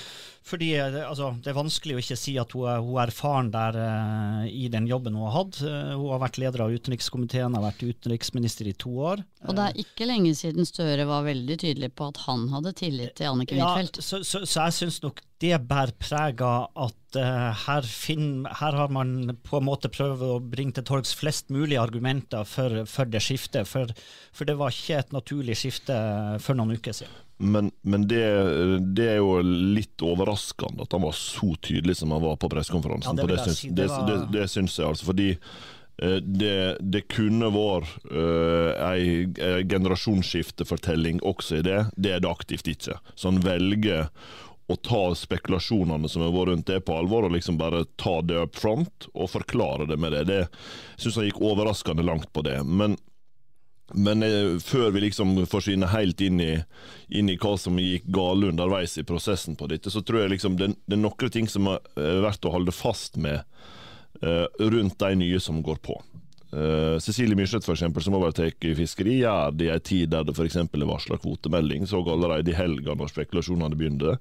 Fordi 0.49 0.69
eh, 0.77 0.97
altså, 1.05 1.31
Det 1.43 1.51
er 1.51 1.57
vanskelig 1.57 1.95
å 1.95 2.01
ikke 2.01 2.17
si 2.19 2.35
at 2.41 2.53
hun 2.57 2.67
er, 2.71 2.81
hun 2.83 2.97
er 2.97 3.11
erfaren 3.11 3.51
der 3.53 3.77
uh, 3.77 4.43
i 4.49 4.67
den 4.71 4.87
jobben 4.89 5.17
hun 5.17 5.27
har 5.27 5.35
hatt. 5.43 5.61
Uh, 5.61 5.93
hun 5.93 6.09
har 6.13 6.23
vært 6.23 6.39
leder 6.41 6.65
av 6.65 6.73
utenrikskomiteen, 6.73 7.57
har 7.57 7.65
vært 7.67 7.85
utenriksminister 7.85 8.69
i 8.69 8.75
to 8.79 8.93
år. 9.11 9.23
Og 9.45 9.57
det 9.57 9.67
er 9.67 9.81
ikke 9.85 10.09
lenge 10.09 10.33
siden 10.37 10.67
Støre 10.67 11.05
var 11.09 11.27
veldig 11.27 11.59
tydelig 11.61 11.91
på 11.97 12.09
at 12.11 12.21
han 12.25 12.47
hadde 12.53 12.75
tillit 12.77 13.15
til 13.19 13.31
Anniken 13.31 13.61
Huitfeldt. 13.61 14.01
Ja, 14.01 14.05
så, 14.09 14.21
så, 14.25 14.43
så, 14.45 14.65
jeg 14.65 14.77
syns 14.79 15.01
nok 15.05 15.21
det 15.39 15.55
bærer 15.69 15.95
preg 15.95 16.41
av 16.43 16.67
at 16.87 17.19
uh, 17.19 17.53
her, 17.67 17.85
finner, 17.87 18.51
her, 18.59 18.75
har 18.81 18.91
man 18.93 19.37
på 19.45 19.61
en 19.61 19.69
måte 19.69 19.91
prøvd 19.93 20.25
å 20.25 20.33
bringe 20.43 20.75
til 20.75 20.87
torgs 20.89 21.13
flest 21.15 21.53
mulig 21.53 21.79
argumenter 21.79 22.47
for, 22.47 22.83
for 22.89 23.09
det 23.09 23.23
skiftet. 23.23 23.69
For, 23.69 23.93
for, 24.33 24.49
det 24.49 24.57
var 24.59 24.75
ikke 24.75 24.99
et 24.99 25.15
naturlig 25.15 25.61
skifte 25.61 25.95
for 26.43 26.57
noen 26.59 26.75
uker 26.75 27.03
siden. 27.03 27.25
Men, 27.41 27.71
men 27.81 28.07
det, 28.07 28.23
det, 28.95 29.05
er 29.13 29.19
jo 29.21 29.39
litt 29.41 30.03
overraskende 30.03 30.83
at 30.83 30.91
han 30.91 31.05
var 31.05 31.15
så 31.15 31.53
tydelig 31.63 31.95
som 32.01 32.11
han 32.11 32.23
var 32.25 32.35
på 32.35 32.49
pressekonferansen. 32.51 33.15
Ja, 33.15 33.27
det, 33.27 33.37
det, 33.37 33.45
syns, 33.45 33.75
det, 33.77 33.87
var... 33.87 34.09
det, 34.09 34.17
det 34.33 34.47
syns 34.51 34.75
jeg, 34.75 34.89
altså. 34.89 35.07
Fordi 35.07 35.29
eh, 35.31 36.17
det, 36.19 36.59
det, 36.83 37.05
kunne 37.07 37.47
vært 37.55 37.95
uh, 38.11 38.75
ei, 38.89 39.23
ei 39.39 39.63
generasjonsskiftefortelling 39.71 41.23
også 41.23 41.61
i 41.61 41.65
det. 41.69 41.79
Det 41.95 42.17
er 42.17 42.27
det 42.27 42.33
aktivt 42.33 42.67
ikke. 42.75 42.99
Så 43.15 43.31
han 43.31 43.39
velger 43.45 44.11
å 44.69 44.75
ta 44.75 45.01
spekulasjonene 45.15 46.11
som 46.11 46.27
har 46.27 46.35
vært 46.35 46.51
rundt 46.51 46.67
det, 46.67 46.83
på 46.85 46.99
alvor, 46.99 47.25
og 47.25 47.37
liksom 47.37 47.55
bare 47.57 47.85
ta 47.97 48.19
det 48.21 48.35
up 48.37 48.59
front 48.59 49.07
og 49.15 49.31
forklare 49.31 49.87
det 49.89 49.97
med 49.97 50.11
det. 50.13 50.27
Det 50.27 50.43
syns 50.99 51.23
han 51.23 51.31
gikk 51.31 51.39
overraskende 51.39 52.03
langt 52.03 52.27
på 52.35 52.43
det. 52.45 52.59
Men 52.67 52.99
men 53.93 54.23
eh, 54.23 54.57
før 54.63 54.91
vi 54.95 55.05
liksom 55.07 55.33
forsvinner 55.49 55.93
helt 55.93 56.21
inn 56.21 56.41
i, 56.43 56.53
inn 57.09 57.31
i 57.31 57.37
hva 57.41 57.55
som 57.57 57.79
gikk 57.79 58.07
galt 58.13 58.49
underveis 58.51 58.97
i 58.97 59.05
prosessen 59.07 59.57
på 59.59 59.69
dette, 59.71 59.91
så 59.93 60.03
tror 60.05 60.23
jeg 60.23 60.35
liksom 60.35 60.59
det, 60.59 60.73
det 60.85 60.97
er 60.97 61.03
noen 61.03 61.33
ting 61.33 61.49
som 61.49 61.71
er 61.71 61.81
verdt 62.23 62.45
å 62.45 62.53
holde 62.53 62.75
fast 62.75 63.17
med 63.17 63.41
eh, 64.21 64.45
rundt 64.59 64.99
de 65.01 65.15
nye 65.23 65.39
som 65.43 65.63
går 65.65 65.81
på. 65.85 65.99
Eh, 66.51 66.99
Cecilie 66.99 67.35
Myrseth, 67.35 67.65
for 67.65 67.73
eksempel, 67.73 68.03
som 68.03 68.15
overtar 68.17 68.49
fiskeri, 68.75 69.19
gjør 69.21 69.51
det 69.53 69.67
i 69.67 69.73
en 69.73 69.83
tid 69.85 70.09
der 70.09 70.25
det 70.25 70.33
f.eks. 70.33 70.55
er 70.57 70.85
varsla 70.89 71.19
kvotemelding. 71.21 71.87
Så 71.87 72.01
allerede 72.01 72.51
i 72.51 72.57
helga, 72.57 72.95
når 72.95 73.13
spekulasjonene 73.13 73.77
begynte, 73.77 74.17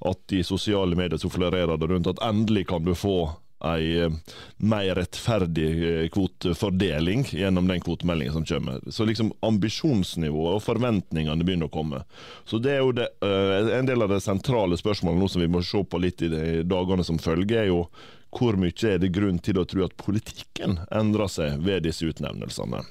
at 0.00 0.34
i 0.34 0.42
sosiale 0.42 0.98
medier 0.98 1.18
så 1.18 1.30
florerer 1.30 1.76
det 1.78 1.90
rundt 1.90 2.10
at 2.10 2.22
endelig 2.24 2.66
kan 2.72 2.84
du 2.84 2.94
få 2.98 3.30
ei 3.64 4.00
eh, 4.00 4.12
mer 4.56 4.94
rettferdig 4.94 6.02
eh, 6.02 6.08
kvotefordeling 6.08 7.24
gjennom 7.30 7.68
den 7.68 7.80
kvotemeldinga 7.80 8.32
som 8.32 8.44
kommer. 8.44 8.80
Så 8.90 9.04
liksom 9.04 9.32
ambisjonsnivået 9.40 10.58
og 10.58 10.62
forventningene 10.62 11.44
begynner 11.44 11.70
å 11.70 11.74
komme. 11.74 12.04
Så 12.46 12.60
det 12.62 12.76
er 12.76 12.84
jo 12.84 12.92
det, 12.92 13.08
eh, 13.22 13.78
En 13.78 13.86
del 13.86 14.02
av 14.02 14.12
det 14.12 14.20
sentrale 14.20 14.78
spørsmålet 14.78 15.20
nå 15.20 15.28
som 15.28 15.42
vi 15.42 15.50
må 15.50 15.62
se 15.62 15.82
på 15.84 15.98
litt 15.98 16.22
i 16.22 16.30
de 16.32 16.62
dagene 16.62 17.04
som 17.04 17.18
følger, 17.18 17.62
er 17.62 17.72
jo 17.72 17.88
hvor 18.34 18.58
mye 18.60 18.84
er 18.84 18.98
det 19.00 19.12
grunn 19.14 19.38
til 19.38 19.58
å 19.58 19.64
tro 19.64 19.86
at 19.86 19.96
politikken 19.96 20.78
endrer 20.92 21.30
seg 21.32 21.62
ved 21.64 21.86
disse 21.88 22.04
utnevnelsene. 22.06 22.84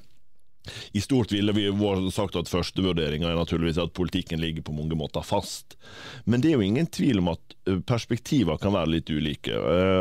I 0.93 1.01
stort 1.03 1.31
ville 1.31 1.53
vi 1.55 1.67
sagt 2.13 2.35
at 2.39 2.49
førstevurderinga 2.51 3.29
er 3.29 3.39
naturligvis 3.39 3.79
at 3.81 3.93
politikken 3.97 4.41
ligger 4.41 4.65
på 4.67 4.75
mange 4.75 4.95
måter 4.97 5.25
fast. 5.25 5.77
Men 6.25 6.41
det 6.43 6.51
er 6.51 6.57
jo 6.57 6.67
ingen 6.67 6.87
tvil 6.87 7.21
om 7.21 7.31
at 7.33 7.55
perspektiver 7.87 8.57
kan 8.61 8.73
være 8.75 8.91
litt 8.93 9.09
ulike. 9.11 9.51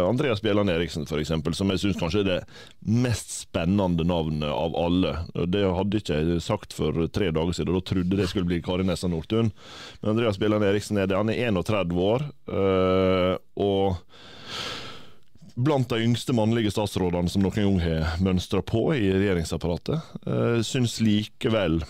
Andreas 0.06 0.42
Bjelland 0.44 0.70
Eriksen 0.70 1.06
f.eks., 1.06 1.32
som 1.58 1.72
jeg 1.72 1.82
syns 1.82 1.98
kanskje 2.00 2.22
er 2.22 2.28
det 2.28 2.38
mest 2.86 3.32
spennende 3.42 4.06
navnet 4.06 4.50
av 4.50 4.76
alle. 4.78 5.16
Det 5.50 5.64
hadde 5.66 6.00
ikke 6.00 6.20
jeg 6.20 6.44
sagt 6.44 6.76
for 6.76 7.06
tre 7.10 7.32
dager 7.34 7.56
siden, 7.56 7.74
da 7.74 7.82
trodde 7.82 8.20
det 8.20 8.28
skulle 8.30 8.48
bli 8.48 8.62
Kari 8.64 8.86
Nessa 8.86 9.10
Nordtun. 9.10 9.50
Men 10.00 10.14
Andreas 10.14 10.38
Bjelland 10.38 10.66
Eriksen 10.66 11.00
er 11.02 11.10
det. 11.10 11.18
Han 11.18 11.32
er 11.32 11.50
31 11.50 11.98
år. 12.06 12.28
Og 13.66 13.98
blant 15.56 15.88
de 15.88 16.02
yngste 16.04 16.34
mannlige 16.36 16.70
statsrådene 16.74 17.32
som 17.32 17.44
noen 17.44 17.56
gang 17.56 17.78
har 17.80 18.18
mønstra 18.22 18.60
på 18.66 18.90
i 18.96 19.08
regjeringsapparatet. 19.14 20.10
Uh, 20.26 20.60
syns 20.66 20.98
likevel 21.00 21.80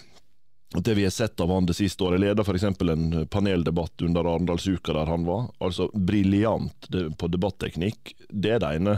at 0.76 0.84
det 0.84 0.96
vi 0.98 1.04
har 1.06 1.14
sett 1.14 1.40
av 1.40 1.50
han 1.50 1.66
det 1.66 1.76
siste 1.78 2.04
året, 2.04 2.20
leder 2.20 2.42
f.eks. 2.42 2.64
en 2.64 3.26
paneldebatt 3.30 4.02
under 4.02 4.26
Arendalsuka 4.26 4.92
der 4.92 5.10
han 5.10 5.24
var. 5.24 5.48
Altså 5.62 5.88
briljant 5.94 6.88
på 7.18 7.30
debatteknikk. 7.30 8.14
Det 8.28 8.56
er 8.56 8.62
det 8.62 8.72
ene. 8.80 8.96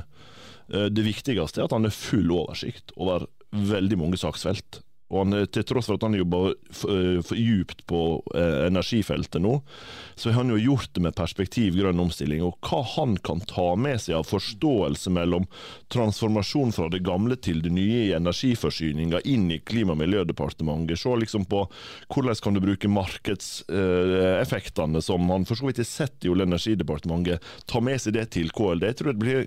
Eh, 0.72 0.88
det 0.90 1.04
viktigste 1.06 1.60
er 1.60 1.68
at 1.68 1.76
han 1.76 1.86
har 1.86 1.94
full 1.94 2.32
oversikt 2.34 2.94
over 2.96 3.28
veldig 3.52 4.00
mange 4.00 4.20
saksfelt. 4.20 4.80
Og 5.08 5.22
han, 5.22 5.32
til 5.48 5.64
tross 5.64 5.86
for 5.88 5.96
at 5.96 6.04
han 6.04 6.18
jobber 6.18 6.52
for, 6.74 7.22
for 7.24 7.36
djupt 7.38 7.86
på 7.88 8.22
eh, 8.36 8.66
energifeltet 8.68 9.40
nå, 9.40 9.62
så 10.18 10.30
har 10.30 10.36
han 10.42 10.50
jo 10.52 10.58
gjort 10.60 10.90
det 10.92 11.02
med 11.06 11.16
perspektiv 11.16 11.76
grønn 11.78 12.00
omstilling. 12.02 12.42
Og 12.44 12.58
hva 12.68 12.82
han 12.96 13.16
kan 13.24 13.40
ta 13.48 13.70
med 13.80 14.00
seg 14.04 14.14
av 14.18 14.28
forståelse 14.28 15.10
mellom 15.16 15.44
transformasjon 15.92 16.72
fra 16.76 16.88
det 16.92 17.06
gamle 17.06 17.36
til 17.40 17.62
det 17.64 17.72
nye 17.72 18.00
i 18.08 18.16
energiforsyninga 18.18 19.18
inn 19.24 19.50
i 19.54 19.60
Klima- 19.64 19.92
og 19.96 20.00
miljødepartementet. 20.02 21.00
Se 21.00 21.10
liksom 21.16 21.44
på 21.48 21.58
hvordan 22.12 22.42
kan 22.44 22.54
du 22.54 22.60
bruke 22.62 22.88
markedseffektene, 22.92 25.00
som 25.04 25.20
han 25.32 25.44
for 25.48 25.56
så 25.56 25.64
vidt 25.70 25.82
har 25.82 25.88
sett 25.88 26.24
i 26.24 26.28
Olje- 26.32 26.44
og 26.44 26.48
energidepartementet, 26.52 27.38
ta 27.66 27.78
med 27.80 27.98
seg 28.02 28.12
det 28.18 28.26
til 28.36 28.48
KLD. 28.52 28.84
Jeg 28.90 28.96
tror 29.00 29.10
det 29.14 29.24
blir 29.24 29.40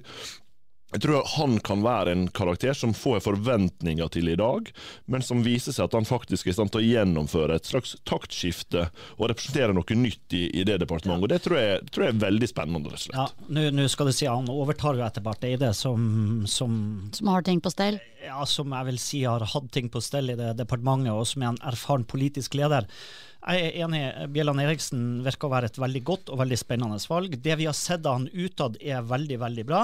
jeg 0.91 1.01
tror 1.05 1.27
han 1.37 1.57
kan 1.63 1.83
være 1.85 2.11
en 2.11 2.25
karakter 2.35 2.75
som 2.75 2.91
får 2.95 3.21
forventninger 3.23 4.09
til 4.11 4.27
i 4.31 4.35
dag, 4.39 4.67
men 5.07 5.23
som 5.23 5.43
viser 5.45 5.71
seg 5.75 5.87
at 5.87 5.95
han 5.95 6.07
faktisk 6.07 6.47
er 6.47 6.51
i 6.51 6.55
stand 6.57 6.73
til 6.73 6.81
å 6.81 6.87
gjennomføre 6.89 7.55
et 7.55 7.69
slags 7.69 7.95
taktskifte 8.07 8.89
og 9.17 9.29
representere 9.31 9.75
noe 9.77 9.97
nytt 9.97 10.35
i, 10.35 10.43
i 10.59 10.65
det 10.67 10.81
departementet. 10.83 11.23
Og 11.23 11.31
Det 11.31 11.39
tror 11.45 11.59
jeg, 11.61 11.81
tror 11.91 12.07
jeg, 12.07 12.15
er 12.15 12.23
veldig 12.25 12.51
spennende. 12.51 12.91
rett 12.91 12.99
og 12.99 13.05
slett. 13.05 13.17
Ja, 13.55 13.71
Nå 13.71 13.87
skal 13.91 14.11
du 14.11 14.15
si 14.15 14.27
Han 14.27 14.51
overtar 14.51 14.99
jo 14.99 15.05
etter 15.07 15.23
Barth 15.23 15.47
Eide, 15.47 15.71
som, 15.77 16.43
som 16.47 16.75
Som 17.15 17.31
har 17.31 17.47
ting 17.47 17.61
på 17.63 17.71
stell? 17.71 17.99
Ja, 18.25 18.43
som 18.45 18.75
jeg 18.75 18.91
vil 18.91 18.99
si 19.01 19.23
har 19.23 19.43
hatt 19.47 19.71
ting 19.73 19.89
på 19.89 20.01
stell 20.03 20.29
i 20.33 20.37
det 20.39 20.53
departementet, 20.59 21.15
og 21.15 21.23
som 21.29 21.41
er 21.43 21.53
en 21.53 21.61
erfaren 21.71 22.03
politisk 22.05 22.59
leder. 22.59 22.85
Jeg 23.41 23.61
er 23.65 23.77
enig. 23.81 24.01
Bjelland 24.35 24.61
Eriksen 24.61 25.05
virker 25.25 25.49
å 25.49 25.53
være 25.55 25.71
et 25.71 25.79
veldig 25.81 26.01
godt 26.05 26.29
og 26.29 26.41
veldig 26.43 26.57
spennende 26.61 26.99
valg. 27.09 27.33
Det 27.41 27.55
vi 27.57 27.65
har 27.65 27.77
sett 27.77 28.05
av 28.05 28.19
han 28.19 28.27
utad 28.29 28.77
er 28.77 29.01
veldig, 29.07 29.39
veldig 29.41 29.65
bra. 29.65 29.81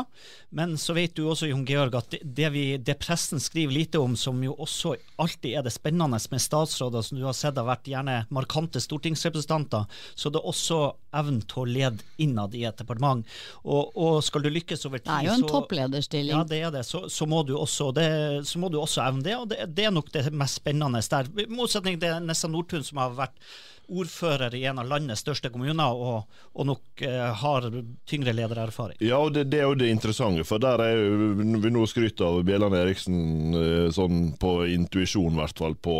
Men 0.53 0.75
så 0.77 0.93
vet 0.97 1.15
du 1.17 1.23
også, 1.25 1.49
Jon 1.49 1.65
Georg, 1.65 1.97
at 1.97 2.13
det, 2.21 2.51
vi, 2.53 2.65
det, 2.77 2.99
pressen 3.01 3.41
skriver 3.41 3.73
lite 3.73 4.01
om, 4.01 4.13
som 4.19 4.37
jo 4.45 4.53
også 4.61 4.93
alltid 5.17 5.57
er 5.57 5.65
det 5.65 5.73
spennende 5.73 6.21
med 6.31 6.43
statsråder 6.43 7.05
som 7.05 7.17
du 7.17 7.25
har 7.25 7.37
sett 7.37 7.57
har 7.57 7.65
vært 7.67 7.89
gjerne 7.89 8.19
markante 8.33 8.81
stortingsrepresentanter, 8.83 9.89
så 10.13 10.29
det 10.29 10.41
er 10.41 10.53
også 10.53 10.79
evnen 11.19 11.41
til 11.47 11.63
å 11.63 11.67
lede 11.69 12.05
innad 12.23 12.55
i 12.57 12.65
et 12.69 12.79
departement. 12.79 13.25
Og, 13.63 13.95
og, 13.95 14.19
skal 14.25 14.45
du 14.45 14.51
lykkes 14.53 14.87
over 14.89 15.01
tid 15.01 15.09
Det 15.09 15.17
er 15.17 15.29
jo 15.29 15.35
en 15.37 15.45
så, 15.45 15.51
topplederstilling. 15.53 16.35
Ja, 16.35 16.43
det 16.47 16.61
er 16.69 16.75
det. 16.79 16.83
Så, 16.87 17.05
så, 17.13 17.29
må, 17.29 17.43
du 17.47 17.55
også, 17.57 17.91
det, 17.95 18.09
så 18.49 18.61
må 18.61 18.71
du 18.73 18.79
også 18.81 19.03
evne 19.05 19.25
det, 19.25 19.37
og 19.37 19.49
det, 19.51 19.63
det, 19.77 19.87
er 19.87 19.95
nok 19.95 20.11
det 20.13 20.27
mest 20.31 20.61
spennende 20.61 21.01
der. 21.11 21.31
I 21.43 21.49
motsetning 21.51 21.99
til 22.01 22.21
Nessa 22.25 22.49
Nordtun, 22.51 22.85
som 22.85 23.01
har 23.03 23.17
vært 23.17 23.41
ordfører 23.87 24.55
i 24.55 24.65
en 24.67 24.81
av 24.81 24.87
landets 24.89 25.21
største 25.23 25.49
kommuner, 25.51 25.95
og, 25.95 26.39
og 26.53 26.67
nok 26.67 27.03
eh, 27.07 27.27
har 27.41 27.67
tyngre 28.09 28.33
ledererfaring. 28.35 28.99
Ja, 29.03 29.21
og 29.23 29.33
det, 29.35 29.47
det, 29.51 29.61
er 29.61 29.69
jo 29.69 29.77
det 29.79 29.91
interessante, 29.93 30.43
for 30.47 30.61
der 30.63 30.83
er 30.83 30.97
jo, 30.99 31.29
vi 31.63 31.71
nå 31.71 31.85
skryter 31.87 32.27
av 32.27 32.41
Bjelland 32.47 32.75
Eriksen 32.77 33.21
eh, 33.55 33.85
sånn 33.95 34.33
på 34.39 34.59
intuisjon, 34.73 35.31
i 35.35 35.41
hvert 35.41 35.63
fall. 35.63 35.77
på 35.79 35.97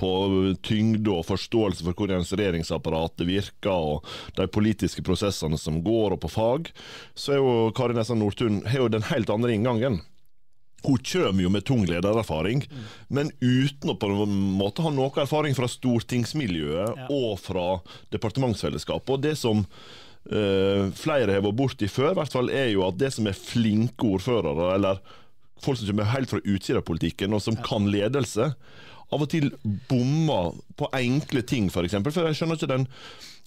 på 0.00 0.10
tyngde 0.64 1.12
og 1.12 1.26
forståelse 1.28 1.84
for 1.86 1.96
hvordan 1.98 2.26
regjeringsapparatet 2.26 3.28
virker, 3.28 3.70
og 3.74 4.08
de 4.38 4.48
politiske 4.50 5.04
prosessene 5.06 5.58
som 5.60 5.80
går, 5.84 6.16
og 6.16 6.22
på 6.24 6.32
fag, 6.32 6.72
så 7.14 7.36
er 7.36 7.42
jo 7.42 7.70
Kari 7.76 7.96
Nessa 7.96 8.16
Nordtun 8.18 8.64
har 8.68 8.84
jo 8.84 8.90
den 8.92 9.06
helt 9.10 9.30
andre 9.32 9.54
inngangen. 9.54 10.00
Hun 10.84 11.00
kommer 11.00 11.42
jo 11.42 11.48
med 11.48 11.64
tung 11.64 11.86
ledererfaring, 11.88 12.66
mm. 12.68 12.88
men 13.16 13.30
uten 13.40 13.94
å 13.94 13.96
på 13.96 14.10
en 14.12 14.32
måte 14.58 14.84
ha 14.84 14.92
noe 14.92 15.22
erfaring 15.22 15.56
fra 15.56 15.68
stortingsmiljøet 15.70 16.98
ja. 17.00 17.06
og 17.08 17.38
fra 17.40 17.78
departementsfellesskapet. 18.12 19.14
Og 19.14 19.22
det 19.24 19.32
som 19.40 19.62
øh, 19.64 20.90
flere 20.92 21.38
har 21.38 21.46
vært 21.46 21.60
borti 21.62 21.88
før, 21.88 22.12
i 22.12 22.18
hvert 22.20 22.36
fall, 22.36 22.52
er 22.52 22.68
jo 22.74 22.84
at 22.84 23.00
det 23.00 23.14
som 23.16 23.30
er 23.30 23.38
flinke 23.38 24.10
ordførere, 24.18 24.74
eller 24.76 25.00
folk 25.64 25.80
som 25.80 25.88
kommer 25.88 26.12
helt 26.12 26.34
fra 26.34 26.42
utsida 26.44 26.82
av 26.82 26.88
politikken, 26.90 27.32
og 27.32 27.40
som 27.40 27.56
ja. 27.56 27.64
kan 27.64 27.88
ledelse, 27.88 28.52
av 29.12 29.24
og 29.24 29.30
til 29.30 29.50
bommer 29.90 30.54
på 30.78 30.88
enkle 30.96 31.44
ting, 31.46 31.70
f.eks. 31.70 31.96
For, 32.00 32.10
for 32.10 32.30
jeg 32.30 32.38
skjønner 32.38 32.60
ikke 32.60 32.72
den 32.72 32.88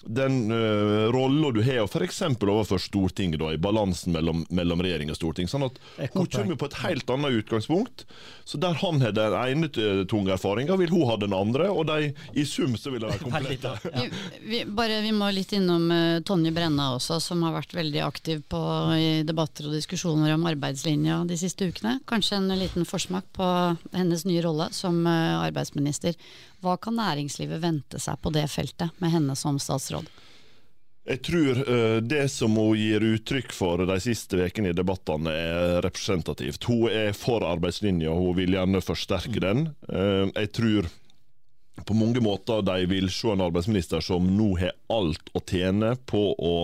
den 0.07 0.51
uh, 0.51 1.11
rolla 1.11 1.51
du 1.51 1.61
har 1.63 1.83
f.eks. 1.83 2.21
overfor 2.21 2.77
Stortinget, 2.77 3.39
da, 3.39 3.51
i 3.53 3.57
balansen 3.57 4.13
mellom, 4.15 4.45
mellom, 4.49 4.81
regjering 4.83 5.11
og 5.11 5.19
storting. 5.19 5.49
sånn 5.51 5.67
at 5.67 5.79
Hun 6.13 6.27
kommer 6.31 6.55
på 6.59 6.69
et 6.69 6.77
helt 6.85 7.09
annet 7.11 7.41
utgangspunkt. 7.41 8.05
Så 8.47 8.57
Der 8.57 8.77
han 8.79 9.01
har 9.01 9.11
den 9.11 9.35
ene 9.35 9.67
eh, 9.67 10.03
tunge 10.07 10.31
erfaringa, 10.31 10.77
vil 10.79 10.93
hun 10.93 11.07
ha 11.09 11.17
den 11.19 11.35
andre. 11.35 11.67
Og 11.69 11.87
de, 11.89 12.13
i 12.33 12.45
sum 12.47 12.77
så 12.79 12.93
vil 12.93 13.03
det 13.03 13.11
være 13.11 13.25
komplette. 13.25 13.73
ja. 13.91 14.07
vi, 14.39 14.63
vi, 14.63 14.99
vi, 15.07 15.13
må 15.15 15.29
litt 15.35 15.51
innom 15.57 15.89
uh, 15.91 16.19
Tonje 16.23 16.53
Brenna 16.55 16.93
også, 16.95 17.19
som 17.23 17.43
har 17.43 17.57
vært 17.57 17.75
veldig 17.75 18.03
aktiv 18.07 18.43
på, 18.47 18.61
i 18.95 19.23
debatter 19.27 19.67
og 19.67 19.75
diskusjoner 19.75 20.35
om 20.37 20.47
arbeidslinja 20.47 21.23
de 21.27 21.39
siste 21.39 21.67
ukene. 21.67 21.97
Kanskje 22.07 22.39
en 22.39 22.51
liten 22.55 22.87
forsmak 22.87 23.27
på 23.35 23.47
hennes 23.91 24.23
nye 24.27 24.43
rolle 24.45 24.71
som 24.75 25.03
uh, 25.03 25.43
arbeidsminister. 25.43 26.15
Hva 26.63 26.77
kan 26.81 26.97
næringslivet 26.97 27.61
vente 27.61 27.99
seg 28.01 28.17
på 28.21 28.33
det 28.33 28.47
feltet, 28.49 28.95
med 29.01 29.13
henne 29.13 29.35
som 29.37 29.59
statsråd? 29.61 30.09
Jeg 31.07 31.21
tror 31.23 31.59
uh, 31.63 31.97
det 32.03 32.25
som 32.33 32.57
hun 32.59 32.75
gir 32.75 33.03
uttrykk 33.13 33.53
for 33.55 33.85
de 33.87 33.95
siste 34.03 34.41
ukene 34.43 34.73
i 34.73 34.75
debattene, 34.75 35.31
er 35.31 35.81
representativt. 35.85 36.67
Hun 36.67 36.91
er 36.91 37.13
for 37.15 37.45
arbeidslinja, 37.47 38.11
hun 38.11 38.35
vil 38.41 38.57
gjerne 38.57 38.83
forsterke 38.83 39.43
den. 39.43 39.69
Uh, 39.87 40.27
jeg 40.33 40.51
tror 40.57 40.89
på 41.85 41.95
mange 41.95 42.19
måter 42.25 42.65
de 42.65 42.89
vil 42.89 43.07
se 43.13 43.29
en 43.31 43.45
arbeidsminister 43.45 44.03
som 44.03 44.25
nå 44.35 44.49
har 44.59 44.75
alt 44.91 45.31
å 45.37 45.43
tjene 45.45 45.93
på 46.09 46.23
å 46.33 46.55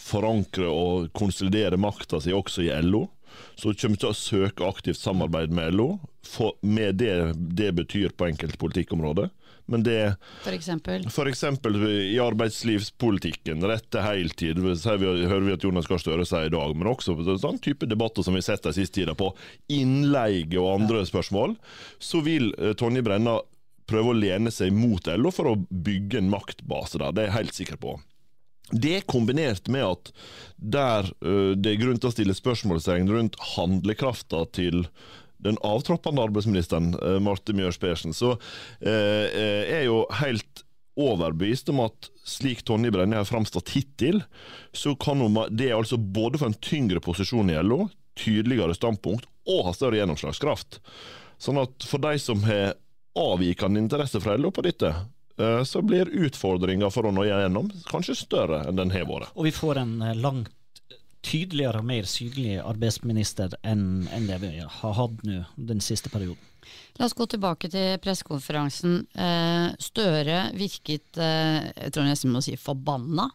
forankre 0.00 0.68
og 0.68 1.10
konsolidere 1.16 1.78
makta 1.80 2.20
si 2.20 2.34
også 2.34 2.66
i 2.66 2.72
LO. 2.84 3.06
Så 3.54 3.70
hun 3.70 3.78
kommer 3.80 4.00
til 4.02 4.10
å 4.10 4.16
søke 4.16 4.66
aktivt 4.66 5.00
samarbeid 5.00 5.54
med 5.54 5.76
LO, 5.76 5.90
for, 6.26 6.56
med 6.60 7.00
det 7.00 7.14
det 7.36 7.72
betyr 7.78 8.12
på 8.16 8.26
enkelte 8.28 8.58
politikkområder. 8.60 9.30
Men 9.70 9.84
det 9.86 10.16
For 10.42 10.52
eksempel? 10.52 11.04
For 11.14 11.30
eksempel 11.30 11.76
i 11.86 12.18
arbeidslivspolitikken, 12.18 13.62
rett 13.70 13.86
til 13.92 14.02
heltid, 14.02 14.58
vi, 14.58 14.74
hører 15.30 15.46
vi 15.46 15.54
at 15.54 15.64
Jonas 15.64 15.86
Gahr 15.86 16.02
Støre 16.02 16.26
sier 16.26 16.48
i 16.48 16.54
dag. 16.54 16.74
Men 16.74 16.90
også 16.90 17.14
sånn 17.38 17.60
type 17.62 17.86
debatter 17.86 18.26
som 18.26 18.34
vi 18.34 18.42
har 18.42 18.48
sett 18.48 18.66
den 18.66 18.74
siste 18.74 18.98
tida, 18.98 19.14
på 19.14 19.30
innleie 19.70 20.58
og 20.58 20.72
andre 20.74 21.04
spørsmål. 21.06 21.54
Så 22.02 22.24
vil 22.26 22.50
eh, 22.58 22.74
Tonje 22.74 23.04
Brenna 23.06 23.38
prøve 23.90 24.10
å 24.10 24.18
lene 24.18 24.50
seg 24.54 24.74
mot 24.74 25.06
LO 25.06 25.30
for 25.34 25.52
å 25.52 25.58
bygge 25.70 26.18
en 26.18 26.32
maktbase 26.34 26.98
der. 26.98 27.14
Det 27.14 27.22
er 27.22 27.30
jeg 27.30 27.38
helt 27.38 27.60
sikker 27.62 27.80
på. 27.82 27.94
Det 28.70 29.00
kombinert 29.10 29.66
med 29.70 29.86
at 29.86 30.12
der 30.56 31.08
uh, 31.26 31.56
det 31.58 31.72
er 31.72 31.80
grunn 31.80 31.98
til 31.98 32.10
å 32.10 32.14
stille 32.14 32.36
spørsmålstegn 32.38 33.10
rundt 33.10 33.38
handlekrafta 33.56 34.44
til 34.54 34.84
den 35.44 35.58
avtroppende 35.66 36.24
arbeidsministeren 36.26 36.92
uh, 36.98 37.18
Marte 37.22 37.54
Mjøs 37.56 37.80
Persen, 37.80 38.16
så 38.16 38.34
uh, 38.36 39.26
er 39.30 39.86
jo 39.86 40.04
helt 40.20 40.64
overbevist 41.00 41.70
om 41.72 41.84
at 41.86 42.10
slik 42.28 42.64
Tonje 42.66 42.90
Brenne 42.92 43.16
har 43.16 43.28
framstått 43.28 43.72
hittil, 43.72 44.20
så 44.76 44.92
kan 45.00 45.22
hun 45.22 45.38
det 45.54 45.70
altså 45.72 45.96
både 45.96 46.40
få 46.40 46.50
en 46.50 46.58
tyngre 46.60 47.00
posisjon 47.04 47.52
i 47.52 47.56
LO, 47.62 47.86
tydeligere 48.20 48.74
standpunkt 48.76 49.28
og 49.48 49.64
ha 49.68 49.72
større 49.72 50.00
gjennomslagskraft. 50.00 50.80
Sånn 51.40 51.62
at 51.62 51.86
for 51.88 52.02
de 52.04 52.18
som 52.20 52.42
har 52.44 52.74
avvikende 53.16 53.80
interesse 53.80 54.20
fra 54.20 54.36
LO 54.36 54.50
på 54.52 54.66
dette, 54.66 54.92
Eh, 55.40 55.62
så 55.64 55.82
blir 55.82 56.08
utfordringa 56.12 56.90
for 56.92 57.08
å 57.08 57.12
nå 57.14 57.24
gjennom 57.24 57.70
kanskje 57.88 58.18
større 58.18 58.64
enn 58.68 58.78
den 58.80 58.92
har 58.92 59.06
vært. 59.08 59.32
Og 59.34 59.48
vi 59.48 59.54
får 59.54 59.80
en 59.80 59.94
eh, 60.04 60.16
langt 60.18 60.52
tydeligere 61.24 61.80
og 61.82 61.88
mer 61.88 62.06
sydlig 62.08 62.58
arbeidsminister 62.62 63.54
enn, 63.66 64.06
enn 64.12 64.28
det 64.28 64.38
vi 64.42 64.52
har 64.60 64.94
hatt 64.96 65.24
nå 65.26 65.42
den 65.56 65.82
siste 65.84 66.12
perioden. 66.12 66.46
La 66.98 67.06
oss 67.06 67.16
gå 67.16 67.24
tilbake 67.30 67.70
til 67.72 67.96
pressekonferansen. 68.02 69.00
Eh, 69.14 69.66
Støre 69.80 70.42
virket, 70.56 71.16
jeg 71.16 71.92
tror 71.94 72.08
nesten 72.08 72.32
må 72.34 72.42
si 72.44 72.56
forbanna, 72.60 73.30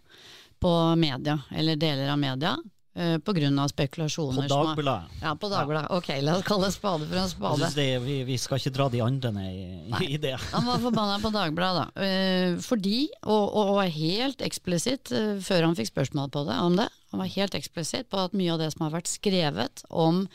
på 0.62 0.72
media, 0.98 1.36
eller 1.52 1.78
deler 1.78 2.10
av 2.10 2.20
media. 2.22 2.56
Uh, 2.96 3.18
Pga. 3.18 3.68
spekulasjoner. 3.68 4.48
På 4.48 4.56
Dagbladet. 4.56 5.04
Ja, 5.22 5.36
på 5.36 5.50
Dagbladet. 5.50 5.88
Ja. 5.90 5.98
Ok, 5.98 6.08
la 6.22 6.38
oss 6.38 6.46
kalle 6.48 6.72
spade 6.72 7.08
for 7.10 7.20
en 7.20 7.30
spade. 7.30 7.70
Det, 7.76 8.00
vi, 8.00 8.22
vi, 8.24 8.38
skal 8.40 8.62
ikke 8.62 8.72
dra 8.72 8.88
de 8.90 9.02
andre 9.04 9.32
i, 9.52 10.14
i 10.16 10.18
det. 10.18 10.38
Han 10.54 10.64
var 10.64 10.80
forbanna 10.80 11.18
på 11.20 11.34
Dagbladet, 11.36 11.90
da. 11.92 12.06
Uh, 12.08 12.62
fordi, 12.64 13.10
og, 13.26 13.50
og, 13.52 13.74
og 13.76 13.98
helt 13.98 14.46
eksplisitt, 14.48 15.12
uh, 15.12 15.36
før 15.44 15.68
han 15.68 15.76
fikk 15.76 15.92
spørsmål 15.92 16.32
på 16.32 16.46
det, 16.48 16.60
om 16.64 16.78
det, 16.80 16.88
han 17.12 17.20
var 17.20 17.34
helt 17.36 17.58
eksplisitt 17.60 18.08
på 18.08 18.22
at 18.30 18.38
mye 18.38 18.54
av 18.56 18.64
det 18.64 18.72
som 18.72 18.88
har 18.88 18.96
vært 18.96 19.12
skrevet 19.12 19.84
om 19.90 20.30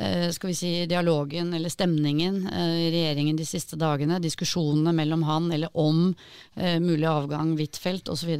skal 0.00 0.48
vi 0.48 0.54
si, 0.54 0.68
dialogen 0.88 1.50
eller 1.52 1.68
stemningen 1.68 2.36
i 2.46 2.86
regjeringen 2.94 3.36
de 3.36 3.44
siste 3.44 3.74
dagene, 3.76 4.20
diskusjonene 4.22 4.94
mellom 4.96 5.24
han 5.26 5.50
eller 5.52 5.74
om 5.76 6.14
mulig 6.54 7.08
avgang 7.10 7.50
Huitfeldt 7.58 8.08
osv., 8.08 8.30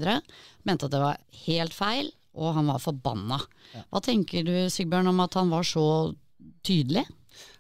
mente 0.62 0.86
at 0.86 0.94
det 0.94 1.02
var 1.02 1.18
helt 1.42 1.74
feil 1.74 2.12
og 2.40 2.56
han 2.56 2.70
var 2.73 2.82
forbanna. 2.82 3.38
Hva 3.92 4.02
tenker 4.04 4.47
du 4.47 4.54
Sigbjørn 4.73 5.12
om 5.12 5.20
at 5.23 5.37
han 5.38 5.52
var 5.52 5.66
så 5.68 5.85
tydelig? 6.66 7.04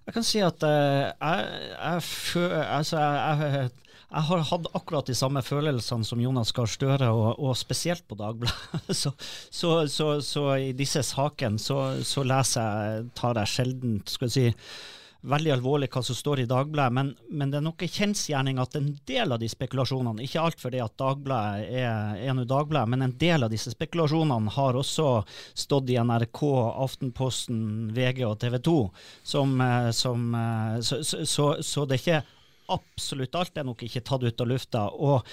Jeg 0.08 0.16
kan 0.16 0.26
si 0.26 0.40
at 0.42 0.64
uh, 0.66 1.06
jeg, 1.06 1.50
jeg, 1.70 2.62
altså, 2.64 2.98
jeg, 2.98 3.68
jeg, 4.10 4.22
har 4.26 4.46
hatt 4.48 4.70
akkurat 4.74 5.06
de 5.06 5.14
samme 5.14 5.42
følelsene 5.44 6.06
som 6.08 6.22
Jonas 6.22 6.50
Gahr 6.56 6.70
Støre, 6.70 7.10
og, 7.14 7.36
og, 7.38 7.52
spesielt 7.58 8.06
på 8.08 8.18
Dagbladet. 8.18 8.90
så, 9.02 9.12
så, 9.52 9.74
så, 9.86 10.08
så, 10.24 10.46
i 10.58 10.72
disse 10.76 11.04
sakene 11.06 11.60
så, 11.62 11.92
leser 12.26 12.64
jeg, 12.64 13.04
tar 13.20 13.38
jeg 13.38 13.54
sjelden 13.54 14.00
skal 14.10 14.30
jeg 14.30 14.34
si, 14.34 14.66
veldig 15.20 15.52
alvorlig 15.52 15.90
hva 15.92 16.00
som 16.04 16.16
står 16.16 16.42
i 16.42 16.46
Dagbladet, 16.48 16.94
men, 16.96 17.10
men, 17.28 17.50
det 17.52 17.58
er 17.58 17.64
nok 17.66 17.82
en 17.84 17.92
kjensgjerning 17.92 18.60
at 18.62 18.76
en 18.78 18.88
del 19.08 19.34
av 19.34 19.40
de 19.42 19.48
spekulasjonene, 19.52 20.24
ikke 20.24 20.40
alt 20.40 20.62
fordi 20.62 20.80
at 20.80 20.96
Dagbladet 21.00 21.68
er, 21.82 22.16
er 22.24 22.36
noe 22.36 22.48
Dagbladet, 22.48 22.92
men 22.94 23.04
en 23.04 23.14
del 23.20 23.44
av 23.44 23.52
disse 23.52 23.72
spekulasjonene 23.74 24.54
har 24.56 24.80
også 24.80 25.08
stått 25.28 25.92
i 25.92 25.98
NRK, 26.00 26.42
Aftenposten, 26.86 27.62
VG 27.96 28.24
og 28.28 28.38
TV 28.40 28.58
2. 28.70 28.76
Som, 29.34 29.56
eh, 29.64 29.90
som, 29.96 30.26
eh, 30.34 30.76
så, 30.86 31.02
så, 31.04 31.48
så, 31.60 31.86
det 31.86 31.98
er 31.98 32.04
ikke 32.04 32.20
absolutt 32.70 33.36
alt 33.36 33.58
er 33.58 33.66
nok 33.66 33.82
ikke 33.84 34.04
tatt 34.06 34.24
ut 34.24 34.44
av 34.44 34.48
lufta. 34.48 34.86
og 34.88 35.26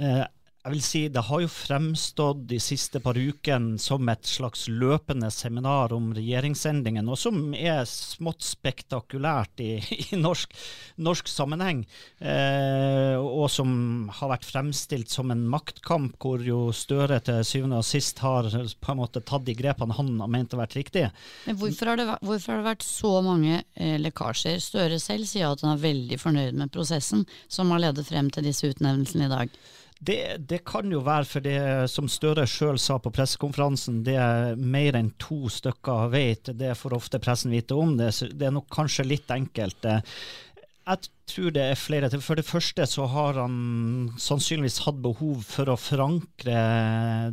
eh, 0.00 0.24
jeg 0.60 0.74
vil 0.74 0.82
si 0.84 1.00
Det 1.08 1.22
har 1.24 1.40
jo 1.40 1.48
fremstått 1.48 2.42
de 2.50 2.58
siste 2.60 3.00
par 3.00 3.16
ukene 3.16 3.78
som 3.80 4.08
et 4.12 4.28
slags 4.28 4.66
løpende 4.68 5.30
seminar 5.32 5.94
om 5.96 6.10
regjeringsendringen, 6.16 7.08
og 7.08 7.16
som 7.18 7.54
er 7.56 7.86
smått 7.88 8.44
spektakulært 8.44 9.62
i, 9.64 9.70
i 10.12 10.18
norsk, 10.20 10.52
norsk, 11.00 11.30
sammenheng. 11.32 11.86
Eh, 12.20 13.16
og 13.16 13.48
som 13.52 13.72
har 14.18 14.34
vært 14.34 14.48
fremstilt 14.48 15.08
som 15.12 15.32
en 15.32 15.46
maktkamp, 15.48 16.18
hvor 16.20 16.44
jo 16.44 16.60
Støre 16.80 17.18
til 17.24 17.40
syvende 17.46 17.80
og 17.80 17.86
sist 17.86 18.20
har 18.22 18.46
på 18.50 18.92
en 18.92 18.98
måte 19.00 19.22
tatt 19.26 19.44
de 19.46 19.54
grepene 19.56 19.94
han 19.96 20.12
har 20.20 20.30
ment 20.32 20.54
å 20.54 20.60
vært 20.60 20.76
riktige. 20.78 21.10
Men 21.46 21.58
hvorfor 21.60 21.92
har, 21.92 22.00
det, 22.00 22.06
hvorfor 22.24 22.52
har 22.52 22.60
det 22.60 22.68
vært 22.68 22.86
så 22.86 23.12
mange 23.24 23.62
eh, 23.74 23.96
lekkasjer? 24.00 24.60
Støre 24.62 25.00
selv 25.02 25.28
sier 25.28 25.50
at 25.50 25.64
han 25.64 25.74
er 25.74 25.82
veldig 25.82 26.20
fornøyd 26.20 26.60
med 26.60 26.72
prosessen 26.74 27.26
som 27.48 27.72
har 27.74 27.84
ledet 27.88 28.06
frem 28.08 28.30
til 28.32 28.48
disse 28.48 28.70
utnevnelsene 28.70 29.28
i 29.28 29.32
dag. 29.32 29.60
Det, 30.00 30.36
det, 30.48 30.62
kan 30.64 30.88
jo 30.88 31.02
være 31.04 31.28
for 31.28 31.44
det 31.44 31.60
som 31.92 32.06
Støre 32.08 32.46
sjøl 32.48 32.78
sa 32.80 32.96
på 33.02 33.12
pressekonferansen, 33.12 33.98
det 34.06 34.16
er 34.16 34.54
mer 34.56 34.96
enn 34.96 35.10
to 35.20 35.50
stykker 35.52 36.08
vet. 36.14 36.54
Det 36.56 36.72
får 36.80 36.96
ofte 36.96 37.20
pressen 37.20 37.52
vite 37.52 37.76
om. 37.76 37.98
Det, 37.98 38.08
Så 38.16 38.30
det 38.32 38.48
er 38.48 38.54
nok 38.56 38.70
kanskje 38.72 39.04
litt 39.04 39.28
enkelt. 39.34 39.84
Jeg 39.84 41.10
tror 41.28 41.52
det 41.52 41.66
er 41.68 41.78
flere 41.78 42.08
til. 42.10 42.22
For 42.24 42.40
det 42.40 42.46
første 42.48 42.86
så 42.88 43.04
har 43.12 43.42
han 43.42 44.08
sannsynligvis 44.16 44.80
hatt 44.86 45.04
behov 45.04 45.44
for 45.46 45.68
å 45.68 45.78
forankre 45.78 46.56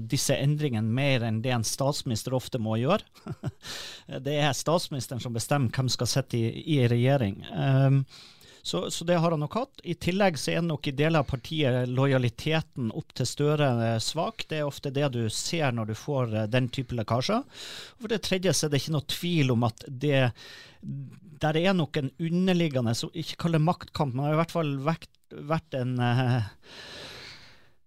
disse 0.03 0.35
endringene 0.35 0.91
mer 0.99 1.23
enn 1.23 1.39
det 1.45 1.55
en 1.55 1.65
statsminister 1.65 2.35
ofte 2.35 2.59
må 2.61 2.75
gjøre. 2.83 3.07
Det 4.27 4.37
er 4.39 4.53
statsministeren 4.55 5.23
som 5.23 5.35
bestemmer 5.35 5.71
hvem 5.71 5.89
skal 5.91 6.09
sitte 6.11 6.37
i, 6.39 6.51
i 6.75 6.81
regjering. 6.87 7.41
Um, 7.55 8.03
så, 8.67 8.91
så, 8.91 9.05
det 9.07 9.15
har 9.15 9.31
han 9.31 9.39
nok 9.39 9.53
hatt. 9.55 9.81
I 9.87 9.93
tillegg 9.95 10.35
så 10.35 10.57
er 10.57 10.63
nok 10.65 10.89
i 10.89 10.91
deler 10.91 11.23
av 11.23 11.29
partiet 11.29 11.87
lojaliteten 11.87 12.89
opp 12.91 13.13
til 13.15 13.29
Støre 13.29 13.69
eh, 13.85 13.99
svak. 14.03 14.43
Det 14.49 14.59
er 14.59 14.67
ofte 14.67 14.91
det 14.91 15.07
du 15.13 15.21
ser 15.31 15.71
når 15.71 15.87
du 15.87 15.95
får 15.95 16.35
eh, 16.35 16.49
den 16.51 16.67
type 16.75 16.97
lekkasjer. 16.97 17.45
For 17.95 18.11
det 18.11 18.25
tredje 18.27 18.51
så 18.51 18.67
er 18.67 18.73
det 18.73 18.81
ikke 18.83 18.97
noe 18.97 19.07
tvil 19.13 19.55
om 19.55 19.63
at 19.69 19.87
det 19.87 20.19
der 21.47 21.61
er 21.61 21.77
nok 21.77 22.01
en 22.01 22.11
underliggende, 22.19 22.91
så 22.97 23.07
ikke 23.15 23.39
kall 23.45 23.55
det 23.55 23.63
maktkamp, 23.63 24.11
men 24.11 24.25
det 24.25 24.31
har 24.33 24.35
i 24.35 24.41
hvert 24.41 24.55
fall 24.57 24.75
vært, 24.83 25.09
vært 25.47 25.79
en 25.79 25.95
eh, 26.03 26.37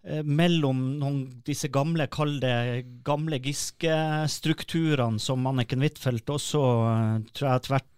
eh, 0.09 0.25
mellom 0.25 0.83
noen, 1.03 1.23
disse 1.45 1.69
gamle, 1.69 2.09
kall 2.09 2.39
det 2.41 2.57
gamle 3.05 3.43
Giske-strukturene 3.45 5.21
som 5.21 5.45
Anniken 5.53 5.85
Huitfeldt 5.85 6.33
også 6.41 6.65
tror 7.35 7.51
jeg 7.51 7.61
etter 7.61 7.77
hvert 7.77 7.91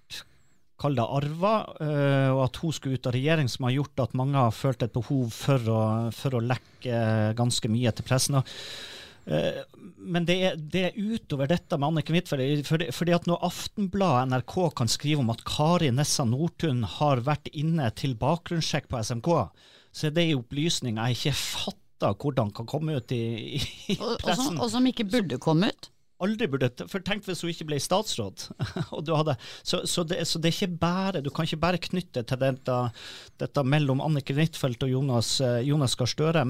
kall 0.82 0.96
det 0.98 1.06
arva, 1.06 1.54
uh, 1.78 2.30
og 2.34 2.40
at 2.48 2.58
hun 2.62 2.74
skulle 2.76 2.98
ut 2.98 3.08
av 3.08 3.14
regjering, 3.16 3.50
som 3.50 3.68
har 3.68 3.76
gjort 3.78 4.06
at 4.06 4.16
mange 4.18 4.40
har 4.40 4.56
følt 4.56 4.82
et 4.84 4.94
behov 4.94 5.30
for 5.34 5.70
å, 5.70 5.82
for 6.16 6.38
å 6.38 6.42
lekke 6.44 7.04
ganske 7.38 7.70
mye 7.72 7.94
til 7.94 8.08
pressen. 8.08 8.42
Uh, 9.22 9.62
men 10.02 10.26
det 10.26 10.36
er, 10.42 10.56
det 10.58 10.82
er, 10.88 10.96
utover 10.98 11.50
dette 11.50 11.78
med 11.78 11.92
Anniken 11.92 12.18
Huitfeldt. 12.18 12.66
Fordi, 12.66 12.88
fordi 12.94 13.14
at 13.14 13.28
når 13.30 13.44
Aftenbladet 13.46 14.32
NRK 14.32 14.56
kan 14.80 14.90
skrive 14.90 15.22
om 15.22 15.30
at 15.34 15.44
Kari 15.46 15.92
Nessa 15.94 16.26
Nordtun 16.26 16.82
har 16.98 17.22
vært 17.26 17.52
inne 17.54 17.86
til 17.98 18.16
bakgrunnssjekk 18.18 18.90
på 18.90 19.02
SMK, 19.06 19.30
så 19.92 20.08
er 20.08 20.16
det 20.16 20.26
en 20.26 20.42
opplysning 20.42 20.98
jeg 20.98 21.18
ikke 21.18 21.38
fatter 21.38 21.78
hvordan 22.18 22.50
kan 22.50 22.66
komme 22.66 22.96
ut 22.98 23.14
i, 23.14 23.22
i 23.60 23.94
pressen. 23.94 24.18
Og, 24.18 24.38
som, 24.42 24.62
og 24.64 24.70
som 24.72 24.86
ikke 24.90 25.06
burde 25.06 25.38
komme 25.42 25.70
ut? 25.70 25.92
Aldri 26.24 26.48
burde 26.50 26.70
For 26.90 27.02
tenk 27.04 27.26
hvis 27.26 27.42
hun 27.44 27.52
ikke 27.52 27.68
ble 27.70 27.78
statsråd. 27.82 28.46
hadde, 28.92 29.36
så, 29.62 29.82
så, 29.88 30.04
det, 30.08 30.22
så, 30.28 30.40
det, 30.42 30.50
er 30.50 30.56
ikke 30.56 30.80
bare 30.82 31.22
Du 31.24 31.30
kan 31.34 31.48
ikke 31.48 31.60
bare 31.62 31.82
knytte 31.82 32.24
til 32.28 32.40
dette, 32.40 32.78
dette 33.42 33.66
mellom 33.66 34.02
Annike 34.04 34.36
Huitfeldt 34.36 34.86
og 34.86 34.94
Jonas, 34.94 35.34
eh, 35.44 35.60
Jonas 35.68 35.96
Gahr 35.98 36.10
Støre. 36.10 36.46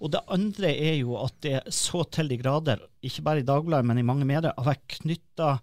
Og 0.00 0.14
det 0.14 0.24
andre 0.32 0.72
er 0.72 0.96
jo 1.00 1.18
at 1.22 1.36
det 1.44 1.60
så 1.74 2.04
til 2.12 2.30
de 2.32 2.40
grader, 2.40 2.82
ikke 3.04 3.24
bare 3.26 3.42
i 3.42 3.46
Dagbladet, 3.46 3.88
men 3.88 4.00
i 4.00 4.06
mange 4.06 4.26
medier, 4.28 4.54
har 4.56 4.72
vært 4.74 4.98
knytta 5.00 5.58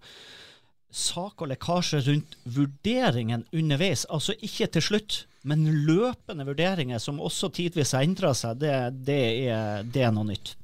sak 0.92 1.40
og 1.40 1.48
lekkasje 1.48 2.02
rundt 2.06 2.36
vurderingen 2.44 3.46
underveis. 3.56 4.04
Altså 4.12 4.36
ikke 4.44 4.68
til 4.74 4.84
slutt, 4.84 5.22
men 5.48 5.64
løpende 5.86 6.46
vurderinger 6.46 7.00
som 7.02 7.20
også 7.20 7.50
tidvis 7.56 7.94
har 7.96 8.04
endra 8.06 8.34
seg. 8.36 8.60
Det, 8.62 8.74
det, 9.08 9.22
er, 9.48 9.86
det 9.88 10.04
er 10.06 10.12
noe 10.14 10.28
nytt. 10.28 10.54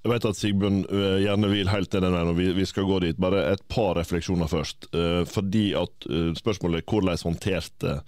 Jeg 0.00 0.14
vet 0.14 0.26
at 0.30 0.38
Sigbjørn 0.38 0.80
uh, 0.88 1.18
gjerne 1.20 1.50
vil 1.52 1.68
helt 1.68 1.92
ned 1.92 2.06
den 2.06 2.14
veien, 2.16 2.32
og 2.32 2.38
vi, 2.38 2.48
vi, 2.56 2.64
skal 2.68 2.88
gå 2.88 3.02
dit. 3.04 3.20
Bare 3.20 3.44
et 3.52 3.62
par 3.68 3.98
refleksjoner 3.98 4.48
først. 4.48 4.88
Uh, 4.96 5.26
fordi 5.28 5.70
at 5.76 6.08
uh, 6.08 6.30
Spørsmålet 6.38 6.80
er 6.80 6.86
hvordan 6.88 7.20
håndterte 7.26 7.98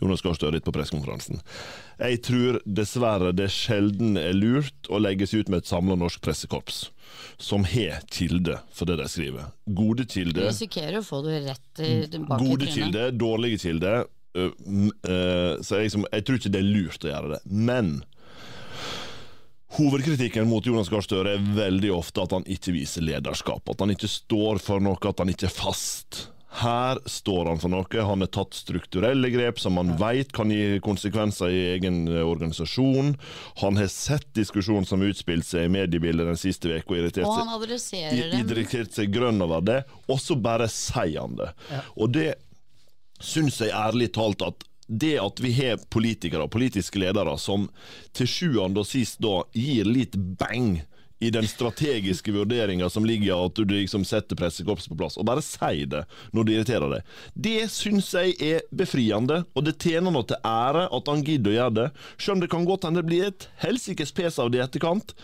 Jonas 0.00 0.22
Gahr 0.24 0.36
Støre 0.38 0.60
på 0.64 0.72
pressekonferansen. 0.72 1.42
Jeg 1.98 2.20
tror 2.24 2.60
dessverre 2.64 3.34
det 3.36 3.50
sjelden 3.52 4.14
er 4.16 4.32
lurt 4.32 4.88
å 4.88 5.00
legge 5.02 5.26
seg 5.28 5.42
ut 5.42 5.50
med 5.52 5.64
et 5.64 5.68
samla 5.68 5.98
norsk 5.98 6.22
pressekorps 6.24 6.86
som 7.42 7.66
har 7.68 8.06
kilde 8.14 8.56
for 8.72 8.88
det 8.88 8.96
de 9.02 9.08
skriver. 9.10 9.50
Gode 9.66 10.06
kilder. 10.08 10.46
Du 10.46 10.48
risikerer 10.48 11.00
å 11.02 11.04
få 11.04 11.20
det 11.26 11.42
rett 11.50 11.82
tilbake 12.14 12.46
Gode 12.46 12.70
kilder, 12.70 13.12
dårlige 13.12 13.60
kilder. 13.66 14.06
så 15.66 15.82
jeg, 15.82 15.92
jeg 15.98 16.24
tror 16.24 16.40
ikke 16.40 16.54
det 16.54 16.62
er 16.62 16.70
lurt 16.70 17.04
å 17.04 17.12
gjøre 17.12 17.34
det. 17.34 17.42
Men 17.50 17.92
Hovedkritikken 19.76 20.48
mot 20.50 20.66
Jonas 20.66 20.90
Gahr 20.90 21.04
Støre 21.06 21.36
er 21.36 21.48
veldig 21.54 21.92
ofte 21.94 22.24
at 22.24 22.34
han 22.34 22.46
ikke 22.50 22.74
viser 22.74 23.04
lederskap. 23.06 23.62
At 23.70 23.82
han 23.84 23.94
ikke 23.94 24.10
står 24.10 24.58
for 24.62 24.82
noe, 24.82 24.98
at 24.98 25.22
han 25.22 25.30
ikke 25.30 25.46
er 25.46 25.54
fast. 25.54 26.24
Her 26.60 26.98
står 27.06 27.46
han 27.46 27.60
for 27.62 27.70
noe. 27.70 28.02
Han 28.02 28.24
har 28.24 28.30
tatt 28.34 28.56
strukturelle 28.58 29.30
grep 29.30 29.60
som 29.62 29.78
han 29.78 29.92
vet 30.00 30.32
kan 30.34 30.50
gi 30.50 30.80
konsekvenser 30.82 31.54
i 31.54 31.60
egen 31.76 32.02
eh, 32.10 32.24
organisasjon. 32.26 33.14
Han 33.62 33.78
har 33.78 33.86
sett 33.92 34.26
diskusjonen 34.34 34.88
som 34.88 35.04
utspilte 35.06 35.46
seg 35.52 35.68
i 35.68 35.72
mediebildet 35.76 36.26
den 36.26 36.40
siste 36.40 36.72
uka 36.72 36.90
og 36.90 36.98
irritert, 36.98 37.30
og 37.30 37.78
seg, 37.78 38.18
irritert 38.42 38.98
seg 38.98 39.14
grønn 39.14 39.38
over 39.46 39.62
det, 39.62 39.84
og 40.10 40.18
så 40.18 40.34
bare 40.34 40.66
sier 40.72 41.22
han 41.22 41.38
det. 41.38 41.52
Ja. 41.70 41.84
Og 41.94 42.10
det 42.18 42.32
syns 43.22 43.60
jeg 43.62 43.70
ærlig 43.76 44.10
talt 44.16 44.42
at 44.42 44.66
det 44.90 45.16
at 45.22 45.40
vi 45.40 45.52
har 45.54 45.78
politikere 45.90 46.46
og 46.46 46.52
politiske 46.54 46.98
ledere 46.98 47.36
som 47.38 47.68
til 48.16 48.30
sjuende 48.30 48.82
og 48.82 48.88
sist 48.90 49.20
da 49.22 49.44
gir 49.54 49.86
litt 49.86 50.18
bang 50.18 50.80
i 51.20 51.30
den 51.30 51.48
strategiske 51.48 52.32
vurderinga 52.32 52.88
som 52.90 53.04
ligger 53.04 53.28
i 53.28 53.34
at 53.36 53.60
du 53.60 53.74
liksom 53.74 54.06
setter 54.08 54.38
pressekorpset 54.40 54.92
på 54.92 54.98
plass, 55.00 55.18
og 55.20 55.28
bare 55.28 55.44
si 55.44 55.84
det 55.90 56.06
når 56.36 56.48
det 56.48 56.56
irriterer 56.56 56.94
deg. 56.96 57.14
Det 57.34 57.68
syns 57.72 58.08
jeg 58.16 58.36
er 58.40 58.64
befriende, 58.72 59.42
og 59.52 59.66
det 59.66 59.76
tjener 59.82 60.14
noe 60.14 60.26
til 60.28 60.40
ære 60.46 60.88
at 60.88 61.12
han 61.12 61.24
gidder 61.26 61.52
å 61.52 61.58
gjøre 61.58 61.76
det, 61.76 61.88
selv 62.16 62.38
om 62.38 62.44
det 62.44 62.50
kan 62.52 62.68
godt 62.68 62.88
hende 62.88 63.00
det 63.00 63.08
blir 63.08 63.28
et 63.30 63.48
helsikes 63.62 64.12
pes 64.16 64.40
av 64.40 64.50
det 64.52 64.60
i 64.60 64.64
etterkant. 64.64 65.14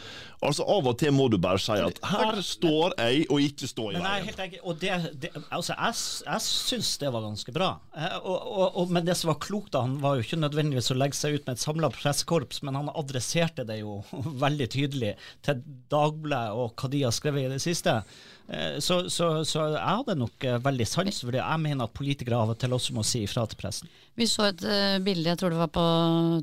Altså 0.44 0.66
Av 0.68 0.84
og 0.84 0.98
til 1.00 1.14
må 1.16 1.28
du 1.32 1.38
bare 1.40 1.60
si 1.60 1.74
at 1.80 1.98
her 2.10 2.38
står 2.44 2.94
jeg, 3.00 3.24
og 3.32 3.40
ikke 3.40 3.68
står 3.70 3.94
i 3.94 4.02
veien. 4.02 4.26
Helt, 4.26 4.58
og 4.62 4.80
det, 4.82 4.92
det, 5.22 5.30
altså, 5.48 5.72
jeg, 5.72 5.96
jeg 6.26 6.44
syns 6.44 6.90
det 7.00 7.12
var 7.14 7.24
ganske 7.24 7.54
bra. 7.56 7.70
Eh, 7.96 8.18
og, 8.20 8.36
og, 8.36 8.66
og, 8.82 8.92
men 8.92 9.06
det 9.06 9.16
som 9.16 9.32
var 9.32 9.40
klokt, 9.42 9.72
da, 9.74 9.86
han 9.86 9.96
var 10.02 10.18
jo 10.18 10.26
ikke 10.26 10.40
nødvendigvis 10.42 10.92
å 10.92 10.98
legge 10.98 11.18
seg 11.18 11.38
ut 11.38 11.48
med 11.48 11.56
et 11.56 11.64
samla 11.64 11.90
pressekorps, 11.94 12.60
men 12.66 12.76
han 12.78 12.92
adresserte 12.92 13.64
det 13.68 13.80
jo 13.80 14.02
veldig 14.44 14.68
tydelig 14.76 15.14
til 15.46 15.64
Dagbladet 15.92 16.56
og 16.56 16.74
hva 16.74 16.90
de 16.92 17.04
har 17.06 17.14
skrevet 17.14 17.46
i 17.46 17.52
det 17.54 17.62
siste. 17.62 18.00
Eh, 18.48 18.78
så, 18.78 19.10
så, 19.10 19.44
så, 19.44 19.62
jeg 19.74 19.82
hadde 19.82 20.18
nok 20.20 20.44
eh, 20.46 20.58
veldig 20.62 20.86
sans 20.86 21.20
for 21.22 21.34
det. 21.34 21.42
Jeg 21.42 21.62
mener 21.62 21.86
at 21.86 21.96
politikere 21.96 22.38
av 22.38 22.52
og 22.54 22.58
til 22.60 22.76
også 22.76 22.94
må 22.94 23.04
si 23.06 23.24
ifra 23.26 23.46
til 23.50 23.58
pressen. 23.60 23.90
Vi 24.16 24.28
så 24.30 24.46
et 24.48 24.62
uh, 24.64 24.96
bilde, 25.04 25.28
jeg 25.28 25.36
tror 25.36 25.52
det 25.52 25.60
var 25.60 25.72
på 25.74 25.86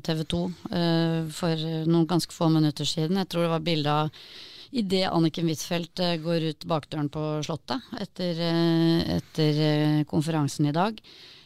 TV 0.06 0.20
2 0.30 0.42
uh, 0.44 1.20
for 1.34 1.64
noen 1.88 2.06
ganske 2.10 2.34
få 2.36 2.50
minutter 2.52 2.86
siden. 2.86 3.18
Jeg 3.18 3.30
tror 3.32 3.46
det 3.46 3.54
var 3.56 3.64
bilde 3.66 3.94
av 4.04 4.26
idet 4.74 5.08
Anniken 5.08 5.48
Huitfeldt 5.48 6.02
går 6.22 6.48
ut 6.50 6.66
bakdøren 6.70 7.10
på 7.10 7.22
Slottet 7.46 7.94
etter, 8.02 8.40
etter 9.16 9.60
konferansen 10.10 10.66
i 10.66 10.74
dag. 10.74 10.98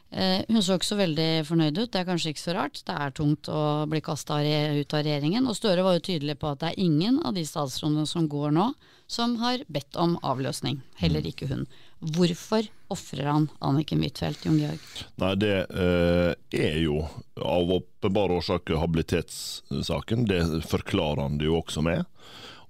Hun 0.08 0.62
så 0.64 0.78
ikke 0.78 0.88
så 0.88 0.96
veldig 0.96 1.44
fornøyd 1.44 1.78
ut, 1.82 1.90
det 1.92 1.98
er 2.00 2.06
kanskje 2.08 2.30
ikke 2.32 2.40
så 2.40 2.54
rart. 2.56 2.78
Det 2.86 2.94
er 2.96 3.12
tungt 3.12 3.50
å 3.52 3.84
bli 3.90 4.00
kasta 4.00 4.38
ut 4.40 4.94
av 4.96 5.02
regjeringen. 5.04 5.44
Og 5.50 5.58
Støre 5.58 5.84
var 5.84 5.98
jo 5.98 6.06
tydelig 6.06 6.38
på 6.40 6.48
at 6.48 6.62
det 6.62 6.70
er 6.70 6.80
ingen 6.80 7.18
av 7.28 7.36
de 7.36 7.44
statsrådene 7.44 8.06
som 8.08 8.24
går 8.32 8.54
nå, 8.56 8.70
som 9.08 9.36
har 9.42 9.66
bedt 9.68 9.96
om 10.00 10.16
avløsning. 10.24 10.80
Heller 11.00 11.24
mm. 11.24 11.28
ikke 11.32 11.50
hun. 11.52 11.66
Hvorfor 11.98 12.68
ofrer 12.92 13.26
han 13.26 13.48
Anniken 13.64 14.02
Huitfeldt, 14.04 14.44
Jon 14.46 14.58
Georg? 14.60 14.82
Nei, 15.18 15.32
Det 15.40 15.54
eh, 15.66 16.32
er 16.56 16.80
jo 16.84 17.00
av 17.36 17.72
åpenbare 17.78 18.38
årsaker 18.38 18.78
habilitetssaken. 18.80 20.28
Det 20.28 20.42
forklarer 20.68 21.24
han 21.24 21.40
det 21.40 21.48
jo 21.48 21.58
også 21.60 21.82
med. 21.84 22.06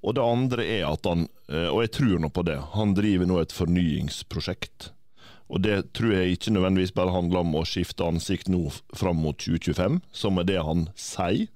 Og 0.01 0.15
det 0.15 0.25
andre 0.25 0.65
er 0.79 0.87
at 0.89 1.07
han, 1.11 1.27
eh, 1.51 1.69
og 1.69 1.83
jeg 1.85 1.95
tror 1.99 2.23
nå 2.23 2.31
på 2.33 2.47
det, 2.47 2.57
han 2.75 2.95
driver 2.97 3.29
nå 3.29 3.43
et 3.43 3.55
fornyingsprosjekt. 3.55 4.93
Og 5.49 5.63
det 5.65 5.79
tror 5.97 6.13
jeg 6.13 6.37
ikke 6.37 6.53
nødvendigvis 6.53 6.93
bare 6.97 7.15
handler 7.15 7.41
om 7.41 7.55
å 7.57 7.65
skifte 7.69 8.05
ansikt 8.05 8.51
nå 8.53 8.67
fram 8.97 9.23
mot 9.25 9.39
2025, 9.41 10.03
som 10.13 10.41
er 10.41 10.49
det 10.49 10.61
han 10.65 10.89
sier 10.99 11.49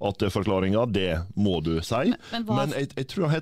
at 0.00 0.18
det 0.20 0.28
er 0.28 0.32
forklaringa, 0.32 0.84
det 0.88 1.10
må 1.36 1.58
du 1.64 1.74
si. 1.84 2.12
Men, 2.32 2.44
men, 2.46 2.52
men 2.56 2.74
jeg, 2.76 2.90
jeg, 2.96 3.08
tror 3.10 3.26
jeg 3.26 3.32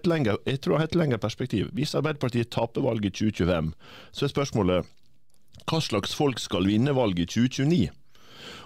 har 0.80 0.88
et 0.88 0.98
lengre 0.98 1.20
perspektiv. 1.22 1.68
Hvis 1.76 1.94
Arbeiderpartiet 1.98 2.50
taper 2.54 2.84
valget 2.84 3.12
i 3.12 3.30
2025, 3.30 3.72
så 4.10 4.26
er 4.26 4.32
spørsmålet 4.32 4.94
hva 5.64 5.80
slags 5.80 6.16
folk 6.16 6.40
skal 6.42 6.66
vinne 6.68 6.94
valget 6.96 7.36
i 7.36 7.46
2029? 7.48 7.84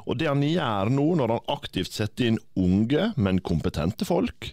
Og 0.08 0.16
Det 0.18 0.28
han 0.30 0.42
gjør 0.42 0.90
nå, 0.94 1.06
når 1.20 1.34
han 1.34 1.50
aktivt 1.52 1.92
setter 1.94 2.30
inn 2.30 2.40
unge, 2.58 3.10
men 3.20 3.42
kompetente 3.44 4.08
folk 4.08 4.52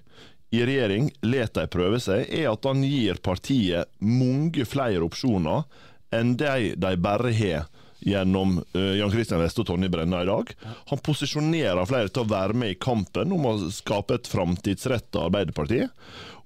i 0.53 0.61
regjering, 0.67 1.09
let 1.25 1.55
de 1.57 1.65
prøve 1.71 1.99
seg, 2.03 2.27
er 2.29 2.51
at 2.51 2.67
han 2.67 2.83
gir 2.85 3.19
partiet 3.23 3.89
mange 4.03 4.67
flere 4.67 5.03
opsjoner 5.07 5.65
enn 6.19 6.35
de 6.39 6.73
de 6.79 6.93
bare 7.01 7.33
har 7.35 7.65
gjennom 8.05 8.59
uh, 8.75 8.93
Jan 8.99 9.11
Christian 9.11 9.41
Weste 9.41 9.63
og 9.63 9.69
Tonje 9.69 9.89
Brenna 9.89 10.21
i 10.21 10.29
dag. 10.29 10.51
Han 10.91 11.01
posisjonerer 11.05 11.89
flere 11.89 12.11
til 12.11 12.25
å 12.25 12.29
være 12.29 12.57
med 12.57 12.75
i 12.75 12.79
kampen 12.79 13.33
om 13.33 13.47
å 13.49 13.55
skape 13.73 14.19
et 14.19 14.29
framtidsretta 14.29 15.25
Arbeiderparti, 15.25 15.85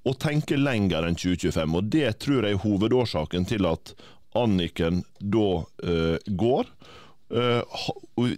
og 0.08 0.16
tenke 0.24 0.56
lenger 0.56 1.08
enn 1.08 1.20
2025. 1.20 1.76
Og 1.76 1.92
Det 1.92 2.14
tror 2.24 2.48
jeg 2.48 2.56
er 2.56 2.64
hovedårsaken 2.64 3.50
til 3.50 3.68
at 3.68 3.94
Anniken 4.40 5.04
da 5.20 5.50
uh, 5.60 6.16
går. 6.40 6.70
Uh, 7.30 7.62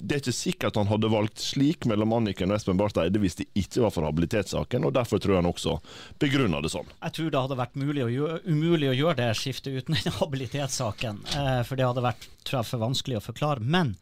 det 0.04 0.18
er 0.18 0.20
ikke 0.20 0.34
sikkert 0.36 0.76
han 0.76 0.90
hadde 0.90 1.12
valgt 1.12 1.40
slik 1.40 1.86
mellom 1.88 2.12
Anniken 2.18 2.52
og 2.52 2.58
Espen 2.58 2.80
Barth 2.80 3.00
Eide 3.00 3.22
hvis 3.24 3.38
det 3.40 3.48
ikke 3.56 3.86
var 3.86 3.94
for 3.96 4.08
habilitetssaken, 4.08 4.88
og 4.88 4.96
derfor 4.98 5.22
tror 5.22 5.36
jeg 5.38 5.44
han 5.44 5.52
også 5.52 5.78
begrunna 6.22 6.60
det 6.64 6.74
sånn. 6.74 6.90
Jeg 7.00 7.16
tror 7.18 7.30
det 7.32 7.44
hadde 7.46 7.60
vært 7.62 7.80
å 7.80 8.10
gjøre, 8.12 8.42
umulig 8.52 8.92
å 8.92 8.98
gjøre 8.98 9.20
det 9.22 9.30
skiftet 9.40 9.80
uten 9.80 9.96
den 10.04 10.18
habilitetssaken, 10.20 11.24
uh, 11.38 11.62
for 11.68 11.80
det 11.80 11.88
hadde 11.88 12.08
vært 12.10 12.28
tror 12.44 12.62
jeg, 12.62 12.72
for 12.74 12.84
vanskelig 12.84 13.22
å 13.22 13.26
forklare. 13.32 13.64
Men 13.64 13.96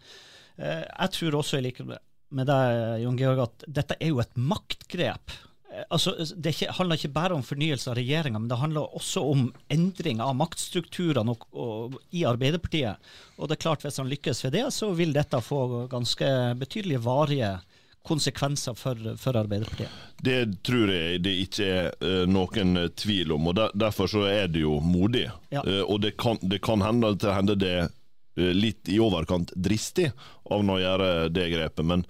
uh, 0.58 0.86
jeg 0.86 1.14
tror 1.20 1.42
også, 1.44 1.60
i 1.60 1.68
likhet 1.70 1.94
med 2.30 2.50
deg, 2.50 2.82
Jon 3.04 3.18
Georg, 3.18 3.46
at 3.46 3.70
dette 3.80 3.98
er 4.02 4.12
jo 4.12 4.24
et 4.24 4.36
maktgrep 4.38 5.38
Eh, 5.38 5.49
altså, 5.90 6.16
Det 6.36 6.54
ikke, 6.54 6.74
handler 6.78 7.00
ikke 7.00 7.14
bare 7.14 7.38
om 7.38 7.46
fornyelse 7.46 7.92
av 7.92 7.98
regjeringa, 8.00 8.40
men 8.42 8.50
det 8.52 8.60
handler 8.60 8.96
også 8.98 9.24
om 9.32 9.48
endring 9.72 10.22
av 10.24 10.36
maktstrukturene 10.40 11.36
i 12.16 12.26
Arbeiderpartiet. 12.28 13.12
Og 13.38 13.50
det 13.50 13.58
er 13.58 13.64
klart 13.66 13.86
Hvis 13.86 14.00
han 14.02 14.10
lykkes 14.10 14.44
ved 14.46 14.58
det, 14.58 14.66
så 14.74 14.92
vil 14.98 15.14
dette 15.16 15.42
få 15.42 15.88
ganske 15.92 16.30
betydelige 16.60 17.04
varige 17.06 17.58
konsekvenser 18.08 18.74
for, 18.80 18.98
for 19.20 19.38
Arbeiderpartiet. 19.38 19.92
Det 20.24 20.64
tror 20.66 20.92
jeg 20.94 21.22
det 21.24 21.36
ikke 21.44 21.68
er 21.68 21.90
uh, 22.02 22.26
noen 22.30 22.88
tvil 22.98 23.36
om, 23.36 23.52
og 23.52 23.58
der, 23.60 23.74
derfor 23.78 24.10
så 24.10 24.26
er 24.30 24.50
det 24.52 24.64
jo 24.64 24.80
modig. 24.84 25.28
Ja. 25.54 25.64
Uh, 25.68 25.84
og 25.86 26.02
det 26.06 26.16
kan, 26.18 26.40
det 26.42 26.62
kan 26.66 26.82
hende, 26.86 27.14
til 27.20 27.36
hende 27.36 27.58
det 27.60 27.78
uh, 27.86 28.52
litt 28.56 28.90
i 28.90 29.00
overkant 29.04 29.54
dristig 29.56 30.10
av 30.50 30.64
å 30.64 30.80
gjøre 30.82 31.10
det 31.36 31.50
grepet, 31.54 31.86
men, 31.86 32.06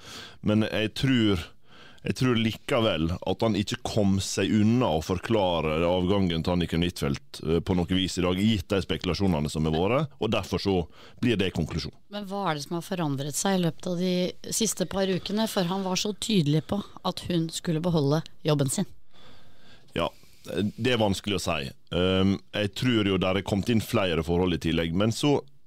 men 0.45 0.67
jeg 0.69 0.93
tror 1.01 1.49
jeg 2.03 2.15
tror 2.15 2.37
likevel 2.39 3.09
at 3.11 3.43
han 3.43 3.57
ikke 3.59 3.81
kom 3.83 4.17
seg 4.23 4.51
unna 4.61 4.93
å 4.95 5.01
forklare 5.03 5.79
avgangen 5.83 6.45
til 6.45 6.53
Anniken 6.53 6.85
Huitfeldt 6.85 7.41
eh, 7.43 7.59
på 7.59 7.75
noe 7.75 7.89
vis 7.91 8.15
i 8.19 8.23
dag, 8.23 8.39
gitt 8.39 8.69
de 8.71 8.79
spekulasjonene 8.85 9.51
som 9.51 9.67
har 9.67 9.75
vært, 9.75 10.15
og 10.19 10.31
derfor 10.31 10.63
så 10.63 10.75
blir 11.19 11.39
det 11.39 11.51
konklusjon. 11.57 11.95
Men 12.13 12.27
hva 12.29 12.45
er 12.49 12.57
det 12.57 12.65
som 12.67 12.77
har 12.77 12.87
forandret 12.87 13.37
seg 13.37 13.57
i 13.57 13.63
løpet 13.65 13.91
av 13.91 13.99
de 13.99 14.13
siste 14.55 14.87
par 14.89 15.11
ukene? 15.11 15.49
For 15.51 15.67
han 15.67 15.83
var 15.83 15.99
så 15.99 16.13
tydelig 16.15 16.63
på 16.71 16.79
at 17.07 17.25
hun 17.27 17.49
skulle 17.53 17.83
beholde 17.83 18.21
jobben 18.47 18.71
sin. 18.71 18.87
Ja, 19.97 20.07
det 20.55 20.95
er 20.95 21.01
vanskelig 21.01 21.39
å 21.39 21.43
si. 21.43 21.71
Ehm, 21.95 22.37
jeg 22.55 22.75
tror 22.79 23.11
jo 23.11 23.19
der 23.21 23.41
er 23.41 23.45
kommet 23.45 23.71
inn 23.73 23.83
flere 23.83 24.23
forhold 24.25 24.55
i 24.55 24.61
tillegg. 24.69 24.95
Men 24.95 25.11
så 25.15 25.39
Eh, 25.39 25.58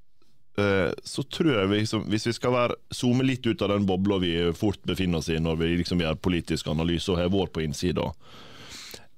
så 1.02 1.22
tror 1.22 1.54
jeg 1.54 1.68
vi, 1.70 1.76
liksom, 1.80 2.02
hvis 2.12 2.26
vi 2.28 2.32
skal 2.36 2.52
være, 2.52 2.74
zoome 2.92 3.24
litt 3.24 3.46
ut 3.46 3.62
av 3.64 3.70
den 3.72 3.86
bobla 3.88 4.18
vi 4.20 4.32
fort 4.52 4.82
befinner 4.84 5.22
oss 5.22 5.30
i 5.32 5.38
når 5.40 5.56
vi 5.62 5.70
liksom 5.80 6.02
gjør 6.04 6.18
politisk 6.20 6.68
analyse 6.68 7.08
og 7.08 7.20
har 7.22 7.32
vår 7.32 7.48
på 7.54 7.62
innsida 7.64 8.10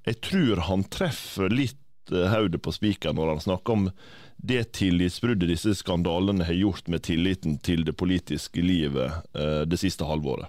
Jeg 0.07 0.21
tror 0.23 0.61
han 0.69 0.85
treffer 0.87 1.51
litt 1.51 2.13
eh, 2.13 2.29
hodet 2.31 2.61
på 2.63 2.71
spikeren 2.71 3.19
når 3.19 3.33
han 3.33 3.43
snakker 3.43 3.75
om 3.75 3.89
det 4.37 4.63
tillitsbruddet 4.79 5.51
disse 5.51 5.75
skandalene 5.75 6.47
har 6.47 6.55
gjort 6.55 6.87
med 6.91 7.03
tilliten 7.03 7.57
til 7.59 7.83
det 7.87 7.97
politiske 7.99 8.63
livet 8.63 9.11
eh, 9.35 9.63
det 9.67 9.79
siste 9.81 10.07
halvåret. 10.07 10.47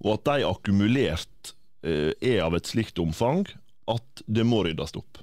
Og 0.00 0.14
at 0.14 0.28
de 0.28 0.48
akkumulert 0.48 1.56
er 1.80 2.42
av 2.44 2.52
et 2.56 2.68
slikt 2.68 2.98
omfang 3.00 3.46
at 3.88 4.22
det 4.28 4.44
må 4.44 4.62
ryddes 4.64 4.92
opp. 4.96 5.20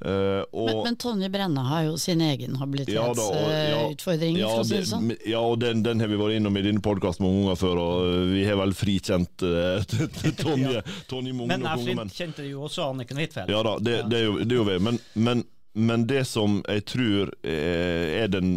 Eh, 0.00 0.42
og, 0.52 0.66
Men, 0.66 0.82
men 0.84 0.96
Tonje 0.96 1.28
Brenna 1.28 1.62
har 1.66 1.82
jo 1.88 1.96
sin 1.98 2.20
egen 2.22 2.54
habilitetsutfordring, 2.56 4.36
ja, 4.38 4.46
ja, 4.46 4.62
ja, 4.62 4.84
sånn. 4.86 5.10
Ja, 5.26 5.40
og 5.42 5.58
den, 5.58 5.82
den 5.82 5.98
har 5.98 6.10
vi 6.10 6.20
vært 6.20 6.38
innom 6.38 6.58
i 6.60 6.62
denne 6.62 6.82
podkasten 6.84 7.26
mange 7.26 7.42
ganger 7.42 7.58
før, 7.58 7.80
og 7.82 8.06
eh, 8.06 8.22
vi 8.36 8.44
har 8.46 8.60
vel 8.60 8.74
frikjent 8.78 9.42
uh, 9.48 9.82
Tonje, 10.44 10.84
Tonje 11.10 11.34
mange 11.34 11.50
Men 11.50 11.66
jeg 11.66 11.82
ganger. 11.82 11.98
Men, 12.04 12.14
kjente 12.14 12.46
jo 12.46 12.62
også 12.68 12.86
Anniken 12.92 13.18
Huitfeldt. 13.18 13.50
ja 13.50 13.64
da, 13.66 13.74
det, 13.82 13.96
det, 14.12 14.22
er 14.22 14.28
jo, 14.28 14.38
det 14.44 14.54
er 14.54 14.60
jo 14.60 14.68
vi. 14.70 14.78
Men, 14.86 15.02
men, 15.18 15.44
men 15.74 16.06
det 16.10 16.22
som 16.30 16.60
jeg 16.62 16.86
tror 16.94 17.34
eh, 17.42 18.22
er 18.22 18.30
den, 18.30 18.54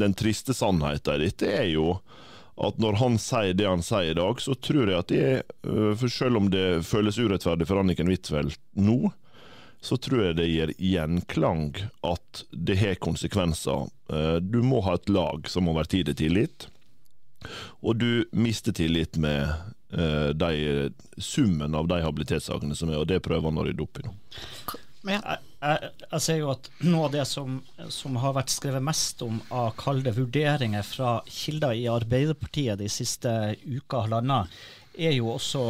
den 0.00 0.16
triste 0.16 0.56
sannheten 0.56 1.20
i 1.20 1.28
dette, 1.28 1.52
er 1.52 1.68
jo 1.74 1.98
at 2.60 2.80
når 2.80 2.96
han 3.00 3.14
sier 3.20 3.54
det 3.56 3.68
han 3.68 3.84
sier 3.84 4.12
i 4.12 4.16
dag, 4.18 4.40
så 4.40 4.56
tror 4.56 4.88
jeg 4.88 4.98
at 4.98 5.12
det 5.12 5.20
er 5.24 5.94
For 5.96 6.12
selv 6.12 6.36
om 6.36 6.50
det 6.52 6.82
føles 6.84 7.16
urettferdig 7.16 7.64
for 7.68 7.80
Anniken 7.80 8.08
Huitfeldt 8.10 8.60
nå, 8.76 9.12
så 9.80 9.96
tror 9.96 10.24
jeg 10.26 10.36
det 10.36 10.48
gir 10.50 10.72
gjenklang 10.76 11.70
at 12.04 12.44
det 12.52 12.76
har 12.80 13.00
konsekvenser. 13.00 13.88
Eh, 14.12 14.36
Du 14.44 14.60
må 14.62 14.82
ha 14.84 14.94
et 14.98 15.08
lag 15.08 15.48
som 15.48 15.68
over 15.72 15.88
tid 15.88 16.08
er 16.12 16.18
tillit, 16.18 16.68
og 17.80 17.96
du 17.96 18.26
mister 18.36 18.76
tillit 18.76 19.16
med 19.16 19.48
eh, 19.96 20.30
de, 20.36 20.90
summen 21.16 21.74
av 21.74 21.88
de 21.88 22.02
habilitetssakene 22.04 22.76
som 22.76 22.92
er, 22.92 23.00
og 23.00 23.08
det 23.08 23.22
prøver 23.24 23.48
han 23.48 23.60
å 23.62 23.64
rydde 23.64 23.86
opp 23.86 24.02
i 24.02 24.06
nå. 24.06 24.14
Jeg, 25.08 25.38
jeg, 25.64 25.88
jeg 26.10 26.20
ser 26.20 26.36
jo 26.42 26.50
at 26.52 26.66
noe 26.84 27.06
av 27.06 27.14
det 27.14 27.22
som, 27.24 27.54
som 27.88 28.18
har 28.20 28.34
vært 28.36 28.52
skrevet 28.52 28.84
mest 28.84 29.22
om 29.24 29.38
av 29.48 29.70
kalde 29.80 30.12
vurderinger 30.12 30.84
fra 30.84 31.14
kilder 31.24 31.72
i 31.72 31.86
Arbeiderpartiet 31.88 32.76
de 32.82 32.88
siste 32.92 33.32
uka 33.64 34.04
halvannet, 34.04 34.52
er 34.98 35.14
jo 35.14 35.30
også 35.34 35.62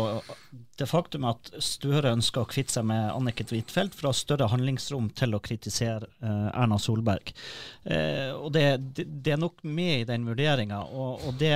det 0.81 0.89
faktum 0.89 1.27
at 1.29 1.51
Støre 1.63 2.13
ønsker 2.15 2.43
å 2.43 2.49
kvitte 2.51 2.75
seg 2.75 2.87
med 2.89 3.11
Anniken 3.13 3.51
Huitfeldt 3.51 3.97
for 3.97 4.09
å 4.09 4.13
ha 4.15 4.17
større 4.17 4.49
handlingsrom 4.53 5.11
til 5.19 5.37
å 5.37 5.43
kritisere 5.45 6.09
eh, 6.25 6.49
Erna 6.55 6.79
Solberg. 6.81 7.33
Eh, 7.85 8.31
og 8.33 8.53
det, 8.57 8.67
det, 8.97 9.07
det 9.21 9.35
er 9.37 9.43
nok 9.43 9.61
med 9.67 9.95
i 9.99 10.09
den 10.09 10.27
vurderinga. 10.29 10.83
Og, 10.89 11.27
og 11.29 11.41
det, 11.41 11.55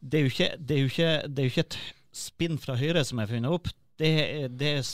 det, 0.00 0.18
er 0.18 0.26
jo 0.26 0.32
ikke, 0.34 0.50
er 0.58 0.82
jo 0.82 1.52
ikke, 1.52 1.66
et 1.66 1.78
spinn 2.16 2.58
fra 2.60 2.78
Høyre 2.80 3.04
som 3.06 3.22
er 3.22 3.30
funnet 3.30 3.58
opp. 3.58 3.70
Det, 4.00 4.12
det 4.58 4.72
er 4.80 4.86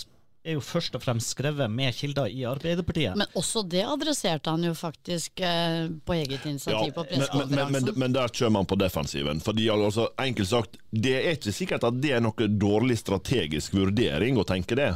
er 0.43 0.57
jo 0.57 0.63
først 0.65 0.97
og 0.99 1.03
fremst 1.05 1.35
skrevet 1.37 1.71
med 1.71 1.95
kilder 1.95 2.31
i 2.31 2.43
Arbeiderpartiet. 2.49 3.15
Men 3.19 3.31
også 3.39 3.63
det 3.63 3.85
adresserte 3.87 4.51
han 4.51 4.65
jo 4.67 4.73
faktisk 4.75 5.41
eh, 5.41 5.87
på 6.05 6.17
eget 6.17 6.47
initiativ 6.49 6.91
på 6.97 7.05
pressekonferansen. 7.07 7.57
men, 7.57 7.73
men, 7.73 7.85
men, 7.87 8.01
men 8.05 8.17
der 8.17 8.33
kommer 8.35 8.63
han 8.63 8.71
på 8.71 8.79
defensiven. 8.81 9.41
Fordi 9.41 9.69
altså, 9.71 10.09
enkelt 10.19 10.49
sagt, 10.49 10.79
Det 10.91 11.15
er 11.17 11.39
ikke 11.39 11.53
sikkert 11.57 11.87
at 11.89 12.01
det 12.03 12.11
er 12.13 12.21
noe 12.21 12.49
dårlig 12.61 12.99
strategisk 13.01 13.73
vurdering 13.73 14.37
å 14.37 14.45
tenke 14.45 14.77
det, 14.77 14.91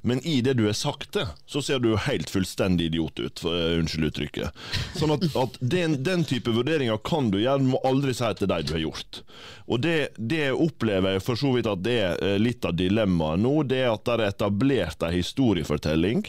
men 0.00 0.22
i 0.24 0.38
det 0.40 0.54
du 0.56 0.62
har 0.64 0.76
sagt 0.78 1.12
det, 1.18 1.26
så 1.44 1.60
ser 1.60 1.82
du 1.82 1.90
helt 2.00 2.30
fullstendig 2.30 2.86
idiot 2.88 3.18
ut. 3.20 3.42
For, 3.42 3.52
uh, 3.52 3.74
unnskyld 3.80 4.08
uttrykket. 4.08 4.62
Sånn 4.96 5.12
at, 5.12 5.26
at 5.36 5.58
den, 5.60 5.98
den 6.06 6.24
type 6.24 6.54
vurderinger 6.54 6.96
kan 7.04 7.28
du 7.34 7.40
gjøre, 7.42 7.60
du 7.60 7.74
må 7.74 7.82
aldri 7.84 8.14
si 8.16 8.30
til 8.38 8.48
de 8.48 8.60
du 8.64 8.72
har 8.76 8.84
gjort. 8.86 9.20
Og 9.66 9.80
det, 9.84 10.14
det 10.16 10.52
opplever 10.52 11.16
jeg 11.16 11.24
for 11.24 11.40
så 11.40 11.52
vidt 11.56 11.68
at 11.68 11.82
det 11.84 11.98
er 12.06 12.24
eh, 12.24 12.38
litt 12.40 12.64
av 12.64 12.76
dilemmaet 12.78 13.40
nå. 13.40 13.54
Det 13.68 13.82
er 13.82 13.92
at 13.92 14.04
det 14.06 14.16
er 14.16 14.26
etablert 14.30 14.83
en 14.84 15.12
historiefortelling 15.14 16.22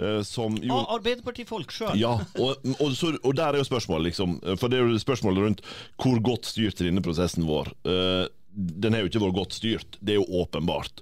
eh, 0.00 0.20
som 0.26 0.56
jo 0.60 0.74
Ah, 0.74 0.94
Arbeiderpartifolk 0.96 1.70
sjøl. 1.72 1.94
ja, 2.00 2.14
og, 2.38 2.56
og, 2.78 2.92
så, 2.98 3.12
og 3.22 3.34
der 3.38 3.54
er 3.54 3.62
jo 3.62 3.68
spørsmålet, 3.68 4.10
liksom. 4.12 4.38
For 4.58 4.68
det 4.68 4.78
er 4.80 4.88
jo 4.90 4.98
spørsmålet 5.02 5.44
rundt 5.46 5.62
hvor 6.02 6.18
godt 6.24 6.46
styrt 6.50 6.80
er 6.80 6.90
denne 6.90 7.02
prosessen 7.04 7.46
vår. 7.48 7.72
Eh, 7.86 8.24
den 8.52 8.92
har 8.92 9.00
jo 9.04 9.08
ikke 9.12 9.22
vært 9.22 9.38
godt 9.38 9.54
styrt, 9.56 9.96
det 10.00 10.16
er 10.16 10.20
jo 10.20 10.42
åpenbart. 10.42 11.00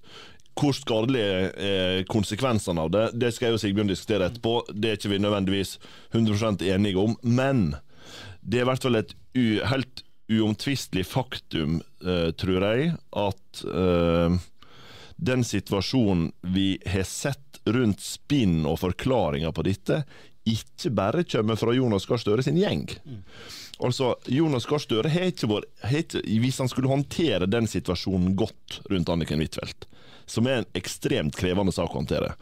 Hvor 0.60 0.74
skadelige 0.76 1.50
er 1.56 2.02
konsekvensene 2.10 2.82
av 2.84 2.90
det, 2.92 3.04
det 3.16 3.30
skal 3.32 3.48
jeg 3.48 3.56
og 3.56 3.62
Sigbjørn 3.62 3.88
diskutere 3.90 4.26
etterpå. 4.28 4.52
Det 4.74 4.90
er 4.90 4.98
ikke 4.98 5.10
vi 5.14 5.18
nødvendigvis 5.24 5.78
100% 6.12 6.62
enige 6.68 7.00
om. 7.00 7.16
Men 7.24 7.76
det 8.42 8.60
er 8.60 8.66
i 8.66 8.68
hvert 8.68 8.84
fall 8.84 8.98
et 9.00 9.14
helt 9.72 10.04
uomtvistelig 10.30 11.06
faktum, 11.10 11.80
eh, 12.06 12.28
tror 12.38 12.66
jeg, 12.68 12.92
at 13.18 13.62
den 15.20 15.44
situasjonen 15.44 16.30
vi 16.40 16.78
har 16.88 17.04
sett 17.04 17.61
rundt 17.68 18.00
spinn 18.00 18.64
og 18.68 18.80
forklaringer 18.80 19.52
på 19.52 19.64
dette, 19.66 20.02
ikke 20.48 20.90
bare 20.96 21.24
kommer 21.28 21.59
fra 21.61 21.74
Jonas 21.76 22.06
Gahr 22.09 22.20
Støre 22.22 22.44
sin 22.44 22.56
gjeng. 22.56 22.87
Altså, 23.85 24.14
Jonas 24.33 24.66
Gahr 24.68 24.80
Støre 24.80 25.12
har 25.12 25.28
ikke 25.30 25.48
vært 25.50 26.16
Hvis 26.24 26.59
han 26.61 26.68
skulle 26.68 26.90
håndtere 26.90 27.48
den 27.48 27.68
situasjonen 27.68 28.35
godt 28.37 28.80
rundt 28.90 29.12
Anniken 29.12 29.40
Huitfeldt, 29.40 29.87
som 30.26 30.48
er 30.48 30.61
en 30.61 30.72
ekstremt 30.78 31.37
krevende 31.37 31.74
sak 31.74 31.92
å 31.92 32.00
håndtere, 32.00 32.35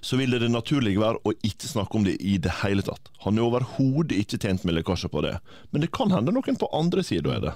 så 0.00 0.16
ville 0.16 0.38
det 0.38 0.50
naturlige 0.52 1.02
være 1.02 1.20
å 1.26 1.34
ikke 1.44 1.68
snakke 1.68 1.98
om 1.98 2.04
det 2.06 2.16
i 2.22 2.36
det 2.42 2.54
hele 2.62 2.84
tatt. 2.86 3.10
Han 3.24 3.38
er 3.38 3.48
overhodet 3.48 4.16
ikke 4.16 4.38
tjent 4.40 4.64
med 4.64 4.78
lekkasjer 4.78 5.10
på 5.12 5.22
det. 5.26 5.34
Men 5.72 5.82
det 5.82 5.90
kan 5.94 6.12
hende 6.14 6.32
noen 6.34 6.58
på 6.60 6.70
andre 6.76 7.02
sida 7.04 7.34
er 7.34 7.42
det. 7.48 7.54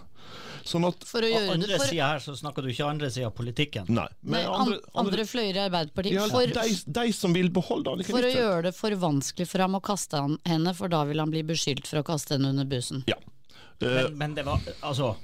Sånn 0.68 0.84
at 0.86 1.04
For 1.08 1.24
å 1.24 1.28
gjøre 1.30 1.48
det 1.48 1.54
Andre 1.56 1.78
for, 1.80 1.90
sida 1.90 2.08
her 2.12 2.22
så 2.22 2.34
snakker 2.38 2.62
du 2.62 2.70
ikke 2.72 2.86
andre 2.86 3.10
sida 3.10 3.28
av 3.30 3.34
politikken. 3.38 3.88
Nei. 3.90 4.06
nei, 4.22 4.42
andre, 4.44 4.78
andre, 4.78 4.92
andre 5.02 5.26
fløyer 5.26 5.58
i 5.58 5.62
Arbeiderpartiet. 5.64 6.14
ja, 6.14 6.28
For, 6.30 6.54
de, 6.54 6.76
de 7.00 7.12
som 7.16 7.34
vil 7.36 7.50
beholde 7.54 7.96
Anniken 7.96 8.14
for 8.14 8.28
å 8.28 8.32
gjøre 8.32 8.62
det 8.68 8.74
for 8.76 8.96
vanskelig 9.02 9.48
for 9.50 9.64
ham 9.64 9.78
å 9.78 9.82
kaste 9.82 10.22
henne, 10.48 10.74
for 10.78 10.92
da 10.92 11.02
vil 11.08 11.22
han 11.22 11.32
bli 11.34 11.42
beskyldt 11.48 11.90
for 11.90 12.02
å 12.02 12.06
kaste 12.06 12.36
henne 12.36 12.52
under 12.54 12.68
bussen. 12.70 13.02
Ja. 13.10 13.18
Uh, 13.82 13.88
Men, 13.88 14.18
men 14.18 14.34
det 14.38 14.44
var 14.46 14.62
Altså, 14.86 15.16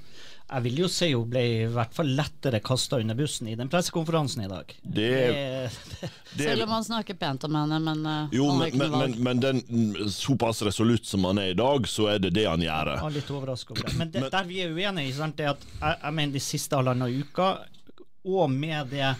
jeg 0.49 0.63
vil 0.65 0.79
jo 0.81 0.87
si 0.89 1.11
hun 1.13 1.27
ble 1.29 1.41
i 1.45 1.65
hvert 1.69 1.93
fall 1.93 2.07
lettere 2.17 2.59
kasta 2.65 2.97
under 2.97 3.13
bussen 3.19 3.47
i 3.51 3.55
den 3.59 3.69
pressekonferansen 3.69 4.43
i 4.45 4.49
dag. 4.49 4.71
Det- 4.81 5.69
det, 6.01 6.09
Selv 6.43 6.63
om 6.63 6.69
han 6.73 6.83
snakker 6.87 7.13
pent 7.21 7.43
om 7.45 7.55
henne, 7.59 7.79
men 7.85 8.05
eh, 8.05 8.33
jo, 8.37 8.47
han 8.49 8.59
men, 8.63 8.77
men, 8.79 8.97
men, 8.99 9.15
men 9.27 9.39
den 9.43 10.09
såpass 10.09 10.61
resolutt 10.65 11.05
som 11.05 11.23
han 11.29 11.37
er 11.43 11.51
i 11.53 11.57
dag, 11.59 11.85
så 11.89 12.07
er 12.15 12.19
det 12.23 12.33
det 12.37 12.47
han 12.49 12.61
gjør. 12.65 12.93
Jeg 12.95 13.05
er 13.11 13.17
litt 13.19 13.33
overraska 13.37 13.75
over 13.75 13.85
det. 13.89 13.97
Men, 14.01 14.11
det, 14.13 14.23
Men- 14.25 14.31
der 14.37 14.47
vi 14.49 14.61
er 14.65 14.73
uenige, 14.73 15.13
sant, 15.19 15.39
er 15.45 15.53
at 15.53 15.67
jeg, 15.69 15.99
jeg 16.03 16.17
mener 16.21 16.33
de 16.39 16.43
siste 16.47 16.79
halvannen 16.79 17.19
uka, 17.21 17.51
og 18.29 18.49
med 18.51 18.89
det 18.95 19.13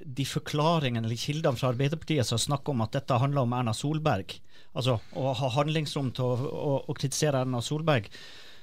de 0.00 0.24
forklaringene 0.24 1.04
eller 1.04 1.18
kildene 1.20 1.58
fra 1.60 1.74
Arbeiderpartiet 1.74 2.24
som 2.24 2.38
snakker 2.40 2.72
om 2.72 2.80
at 2.86 2.94
dette 2.96 3.18
handler 3.20 3.42
om 3.44 3.52
Erna 3.52 3.74
Solberg, 3.76 4.32
altså 4.72 4.94
å 5.18 5.32
ha 5.36 5.50
handlingsrom 5.58 6.08
til 6.16 6.24
å, 6.24 6.36
å, 6.48 6.70
å 6.88 6.94
kritisere 6.96 7.42
Erna 7.44 7.60
Solberg, 7.60 8.06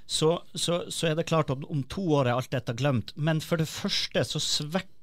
så, 0.07 0.41
så, 0.55 0.85
så 0.91 1.09
er 1.09 1.17
det 1.19 1.27
klart 1.27 1.51
at 1.51 1.65
om 1.67 1.83
to 1.91 2.05
år 2.15 2.29
er 2.29 2.37
alt 2.37 2.53
dette 2.53 2.75
glemt. 2.79 3.11
Men 3.15 3.41
for 3.43 3.59
det 3.59 3.67
første 3.67 4.23
så 4.23 4.39
svekker 4.39 4.93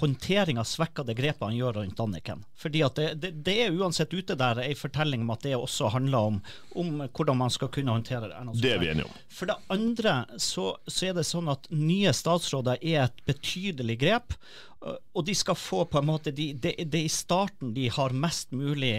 håndteringa 0.00 0.64
svekker 0.66 1.04
det 1.06 1.14
grepet 1.16 1.44
han 1.44 1.54
gjør 1.54 1.76
rundt 1.78 2.00
Anniken. 2.02 2.42
Fordi 2.58 2.80
at 2.84 2.96
det, 2.98 3.06
det, 3.22 3.30
det 3.46 3.54
er 3.62 3.76
uansett 3.76 4.12
ute 4.16 4.34
der 4.36 4.58
ei 4.64 4.72
fortelling 4.76 5.22
om 5.22 5.34
at 5.36 5.44
det 5.46 5.54
også 5.56 5.92
handler 5.94 6.32
om, 6.32 6.40
om 6.74 7.04
hvordan 7.06 7.38
man 7.44 7.52
skal 7.52 7.70
kunne 7.72 7.94
håndtere 7.94 8.32
det. 8.32 8.40
Det 8.60 8.72
er 8.72 8.82
vi 8.82 8.90
enige 8.90 9.06
om. 9.06 9.20
For 9.28 9.52
det 9.52 9.58
andre 9.72 10.16
så, 10.42 10.72
så 10.88 11.10
er 11.10 11.20
det 11.20 11.28
sånn 11.28 11.52
at 11.52 11.68
nye 11.72 12.12
statsråder 12.16 12.80
er 12.80 13.06
et 13.06 13.22
betydelig 13.28 14.00
grep. 14.02 14.36
Og 14.84 15.24
de 15.24 15.34
skal 15.34 15.56
få 15.56 15.84
på 15.88 15.98
en 15.98 16.06
måte 16.06 16.30
de, 16.36 16.50
Det 16.52 16.74
det 16.84 16.98
er 16.98 17.06
i 17.06 17.12
starten 17.12 17.72
de 17.74 17.88
har 17.90 18.12
mest 18.12 18.52
mulig 18.52 18.92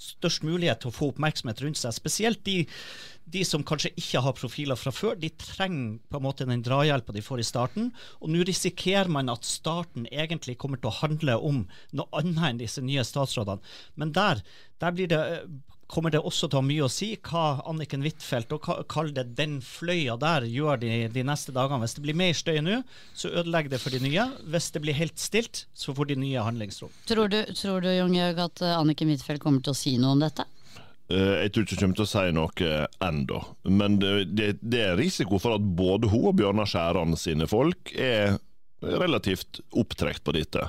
størst 0.00 0.46
mulighet 0.46 0.80
til 0.82 0.90
å 0.90 0.94
få 0.94 1.10
oppmerksomhet 1.12 1.60
rundt 1.62 1.78
seg. 1.80 1.94
Spesielt 1.94 2.40
de, 2.46 2.62
de 3.28 3.44
som 3.44 3.64
kanskje 3.66 3.92
ikke 4.00 4.22
har 4.24 4.36
profiler 4.38 4.78
fra 4.78 4.92
før. 4.94 5.18
De 5.20 5.30
trenger 5.30 5.98
på 6.08 6.20
en 6.20 6.24
måte 6.24 6.48
den 6.48 6.64
drahjelpa 6.64 7.14
de 7.14 7.24
får 7.24 7.42
i 7.42 7.46
starten. 7.46 7.90
Og 8.22 8.32
nå 8.32 8.46
risikerer 8.48 9.10
man 9.12 9.30
at 9.32 9.46
starten 9.46 10.08
egentlig 10.08 10.58
kommer 10.58 10.80
til 10.80 10.90
å 10.92 10.98
handle 11.02 11.36
om 11.36 11.64
noe 11.98 12.22
annet 12.22 12.44
enn 12.48 12.62
disse 12.62 12.84
nye 12.84 13.04
statsrådene. 13.04 13.76
Men 14.00 14.14
der, 14.16 14.42
der 14.80 14.96
blir 14.96 15.10
det 15.10 15.20
øh, 15.20 15.44
kommer 15.88 16.12
det 16.12 16.20
også 16.20 16.46
til 16.52 16.58
å 16.58 16.60
ha 16.60 16.66
mye 16.68 16.84
å 16.84 16.90
si 16.92 17.06
hva 17.24 17.62
Anniken 17.70 18.02
Huitfeldt 18.04 18.50
og 18.52 18.66
kall 18.92 19.08
det 19.16 19.24
den 19.38 19.58
fløya 19.64 20.18
der 20.20 20.44
gjør 20.48 20.80
de, 20.82 20.90
de 21.14 21.24
neste 21.24 21.54
dagene. 21.56 21.80
Hvis 21.84 21.96
det 21.96 22.04
blir 22.04 22.18
mer 22.20 22.36
støy 22.36 22.58
nå, 22.64 22.82
så 23.16 23.30
ødelegger 23.32 23.72
det 23.72 23.80
for 23.80 23.94
de 23.96 24.02
nye. 24.04 24.26
Hvis 24.52 24.68
det 24.74 24.82
blir 24.84 24.98
helt 24.98 25.16
stilt, 25.22 25.62
så 25.72 25.94
får 25.96 26.10
de 26.12 26.18
nye 26.20 26.44
handlingsrom. 26.44 26.92
Tror 27.08 27.32
du, 27.32 27.40
tror 27.56 27.80
du 27.84 27.88
Jon 27.94 28.14
Georg, 28.18 28.42
at 28.50 28.62
eh, 28.64 28.76
Anniken 28.76 29.08
Huitfeldt 29.14 29.42
kommer 29.44 29.64
til 29.64 29.72
å 29.72 29.80
si 29.80 29.96
noe 30.00 30.12
om 30.18 30.22
dette? 30.26 30.44
Eh, 31.08 31.36
Jeg 31.46 31.54
tror 31.54 31.64
ikke 31.64 31.78
hun 31.78 31.84
kommer 31.86 32.00
til 32.02 32.06
å 32.06 32.12
si 32.12 32.26
noe 32.36 32.80
ennå, 33.08 33.40
men 33.80 33.96
det, 34.02 34.12
det, 34.36 34.50
det 34.60 34.82
er 34.90 34.98
risiko 35.00 35.40
for 35.40 35.56
at 35.56 35.64
både 35.80 36.12
hun 36.12 36.28
og 36.34 36.36
Bjørnar 36.42 36.68
Skjæran 36.68 37.16
sine 37.16 37.48
folk 37.48 37.94
er 37.96 38.36
relativt 38.84 39.62
opptrekt 39.72 40.22
på 40.28 40.36
dette. 40.36 40.68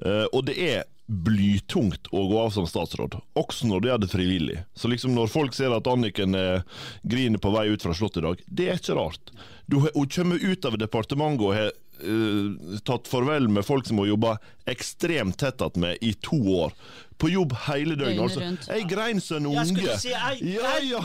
Eh, 0.00 0.24
Og 0.32 0.46
det 0.48 0.56
er 0.58 0.86
blytungt 1.08 2.10
å 2.12 2.22
gå 2.28 2.40
av 2.42 2.50
som 2.52 2.66
statsråd, 2.68 3.16
også 3.38 3.68
når 3.68 3.80
du 3.80 3.88
gjør 3.88 4.00
det 4.02 4.10
frivillig. 4.12 4.58
Så 4.76 4.90
liksom 4.92 5.14
når 5.16 5.30
folk 5.32 5.56
ser 5.56 5.72
at 5.72 5.88
Anniken 5.88 6.36
eh, 6.36 6.60
griner 7.02 7.40
på 7.40 7.52
vei 7.54 7.68
ut 7.72 7.84
fra 7.84 7.96
Slottet 7.96 8.20
i 8.20 8.26
dag, 8.26 8.42
det 8.46 8.68
er 8.68 8.80
ikke 8.80 8.98
rart. 8.98 9.32
Du, 9.66 9.80
hun 9.80 10.10
kommer 10.12 10.36
ut 10.36 10.68
av 10.68 10.76
departementet 10.80 11.46
og 11.46 11.56
har 11.56 11.72
eh, 11.72 12.78
tatt 12.84 13.08
farvel 13.08 13.48
med 13.52 13.64
folk 13.64 13.88
som 13.88 14.02
har 14.02 14.10
jobba 14.12 14.36
ekstremt 14.68 15.40
tett 15.40 15.64
med 15.80 15.96
i 16.04 16.12
to 16.20 16.42
år. 16.60 16.76
På 17.18 17.26
jobb 17.30 17.52
hele 17.66 17.96
døgnet. 17.98 18.20
Altså. 18.22 18.74
Jeg 18.76 18.84
grein 18.90 19.18
som 19.20 19.36
en 19.40 19.46
unge. 19.50 19.64
skulle 19.66 19.96
si 19.98 20.12
jeg, 20.12 20.42
Ja, 20.54 20.74
ja. 20.86 21.00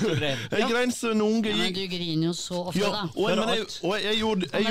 Jeg 0.56 0.68
grein 0.70 0.92
som 0.94 1.10
en 1.12 1.20
unge. 1.20 1.50
Ja, 1.50 1.56
men 1.60 1.74
du 1.76 1.82
griner 1.92 2.26
jo 2.30 2.32
så 2.36 2.62
ofte, 2.70 2.80
ja, 2.80 2.88
da. 2.94 3.02
og, 3.14 3.26
jeg, 3.28 3.36
men 3.38 3.52
jeg, 3.58 3.66
og 3.84 3.92
jeg, 3.92 4.04
jeg 4.06 4.16
gjorde 4.22 4.48
jeg, 4.50 4.64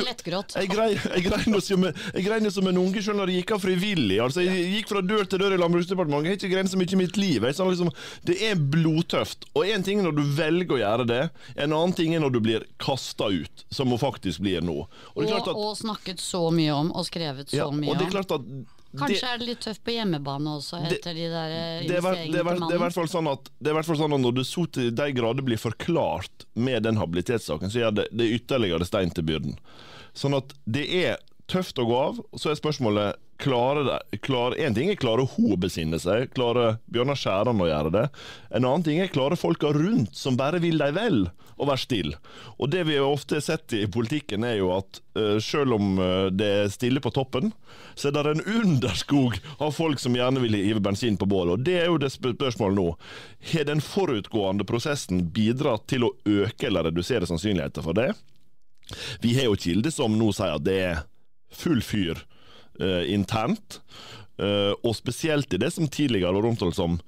jeg 0.56 0.70
grein, 0.72 0.98
jeg 1.16 1.24
grein 1.28 1.54
jo 1.54 1.62
som, 1.62 1.84
en- 1.90 2.00
jeg 2.16 2.26
grein 2.26 2.50
som 2.52 2.68
en 2.72 2.80
unge 2.82 3.04
selv 3.06 3.20
når 3.22 3.32
jeg 3.34 3.44
gikk 3.44 3.54
av 3.58 3.62
frivillig. 3.68 4.18
Altså, 4.24 4.42
jeg 4.46 4.66
gikk 4.80 4.90
fra 4.96 5.04
dør 5.06 5.30
til 5.30 5.44
dør 5.44 5.56
i 5.56 5.60
Landbruksdepartementet. 5.62 6.26
Jeg 6.26 6.34
har 6.34 6.40
ikke 6.42 6.52
grein 6.56 6.72
så 6.74 6.82
mye 6.82 6.94
i 6.98 7.00
mitt 7.04 7.20
liv. 7.22 7.46
Jeg, 7.50 7.60
liksom, 7.70 7.92
det 8.26 8.40
er 8.50 8.58
blodtøft. 8.74 9.46
Og 9.54 9.70
én 9.70 9.86
ting 9.86 10.02
er 10.02 10.10
når 10.10 10.18
du 10.18 10.24
velger 10.42 10.76
å 10.78 10.82
gjøre 10.82 11.08
det, 11.10 11.22
en 11.56 11.70
annen 11.78 11.94
ting 11.98 12.16
er 12.18 12.24
når 12.26 12.34
du 12.36 12.42
blir 12.50 12.66
kasta 12.82 13.30
ut, 13.30 13.66
som 13.74 13.94
hun 13.94 14.02
faktisk 14.02 14.42
blir 14.46 14.66
nå. 14.66 14.80
Og 15.14 15.22
det 15.22 15.30
er 15.30 15.38
Og, 15.38 15.38
klart 15.38 15.54
at, 15.54 15.62
og 15.70 15.78
snakket 15.80 16.24
så 16.24 16.48
mye 16.56 16.74
om, 16.82 16.92
og 16.98 17.06
skrevet 17.10 17.54
så 17.54 17.62
ja, 17.62 17.70
mye 17.70 17.94
og 17.94 17.98
det 18.02 18.08
er 18.08 18.12
om. 18.12 18.16
klart 18.18 18.36
at 18.40 18.52
Kanskje 18.98 19.20
det, 19.22 19.24
er 19.30 19.38
det 19.38 19.48
litt 19.48 19.60
tøft 19.62 19.84
på 19.86 19.92
hjemmebane 19.94 20.50
også, 20.58 20.80
Det- 20.90 21.04
de 21.04 21.14
der 21.14 21.52
investeringene 21.84 22.26
til 22.26 22.32
det 22.32 22.36
er 22.36 22.40
i 22.40 22.44
hvert 22.44 22.60
mannen. 22.60 22.92
fall 22.92 23.08
sånn 23.08 23.32
at 23.32 23.50
Det 23.62 23.68
er 23.68 23.72
i 23.72 23.78
hvert 23.78 23.86
fall 23.86 23.96
sånn 23.98 24.14
at 24.14 24.20
når 24.22 24.34
det 24.36 24.46
så 24.50 24.72
til 24.72 24.92
de 24.92 25.12
grader 25.14 25.42
blir 25.46 25.58
forklart 25.62 26.46
med 26.56 26.84
den 26.84 26.96
habilitetssaken, 26.98 27.70
så 27.70 27.80
gjør 27.84 27.94
det, 27.96 28.08
det 28.18 28.26
er 28.26 28.38
ytterligere 28.40 28.86
stein 28.86 29.12
til 29.12 29.24
byrden. 29.24 29.58
Sånn 30.16 30.36
at 30.36 30.54
det 30.66 30.90
er 30.90 31.18
tøft 31.48 31.76
å 31.78 31.86
gå 31.86 31.96
av. 32.10 32.20
og 32.20 32.40
Så 32.40 32.50
er 32.50 32.56
spørsmålet 32.56 33.16
klarer, 33.40 34.60
En 34.60 34.76
ting 34.76 34.90
er 34.92 35.00
klare 35.00 35.26
hun 35.36 35.54
å 35.56 35.60
besinne 35.60 36.00
seg, 36.02 36.30
klare 36.36 36.78
Bjørnar 36.92 37.20
Skjæran 37.20 37.62
å 37.62 37.68
gjøre 37.70 37.94
det. 37.96 38.06
En 38.52 38.66
annen 38.66 38.86
ting 38.86 39.00
er 39.00 39.12
klare 39.14 39.40
folka 39.40 39.72
rundt 39.76 40.16
som 40.18 40.38
bare 40.40 40.60
vil 40.60 40.80
deg 40.82 40.96
vel, 40.98 41.24
å 41.60 41.68
være 41.68 41.84
stille. 41.84 42.20
Og 42.58 42.72
det 42.72 42.86
vi 42.88 42.98
har 42.98 43.08
ofte 43.08 43.42
sett 43.44 43.74
i 43.76 43.86
politikken, 43.92 44.46
er 44.48 44.60
jo 44.60 44.72
at 44.78 45.02
uh, 45.18 45.38
selv 45.44 45.76
om 45.76 46.00
eh, 46.00 46.30
det 46.32 46.50
er 46.62 46.72
stille 46.72 47.02
på 47.04 47.12
toppen, 47.16 47.52
så 48.00 48.10
er 48.10 48.16
det 48.16 48.36
en 48.38 48.62
underskog 48.62 49.36
av 49.60 49.74
folk 49.76 50.00
som 50.00 50.16
gjerne 50.16 50.40
vil 50.44 50.56
hive 50.56 50.84
bensin 50.84 51.20
på 51.20 51.28
bålet. 51.30 51.58
Og 51.58 51.68
det 51.68 51.78
er 51.82 51.90
jo 51.92 52.00
det 52.00 52.14
spørsmålet 52.16 52.80
nå. 52.80 52.88
Har 53.52 53.68
den 53.68 53.84
forutgående 53.84 54.68
prosessen 54.68 55.26
bidratt 55.36 55.88
til 55.92 56.08
å 56.08 56.14
øke 56.24 56.70
eller 56.70 56.88
redusere 56.88 57.28
sannsynligheten 57.28 57.86
for 57.86 57.98
det? 57.98 58.14
Vi 59.22 59.36
har 59.38 59.50
jo 59.50 59.60
kilder 59.60 59.94
som 59.94 60.16
nå 60.18 60.32
sier 60.34 60.56
at 60.56 60.66
det 60.66 60.80
er 60.88 61.02
full 61.54 61.84
fyr 61.86 62.24
eh, 62.80 63.14
internt, 63.14 63.80
eh, 64.42 64.74
og 64.84 64.96
spesielt 64.98 65.54
i 65.54 65.62
det 65.62 65.72
som 65.76 65.88
tidligere 65.88 66.34
var 66.36 66.50
omtalt 66.50 66.78
som 66.80 67.00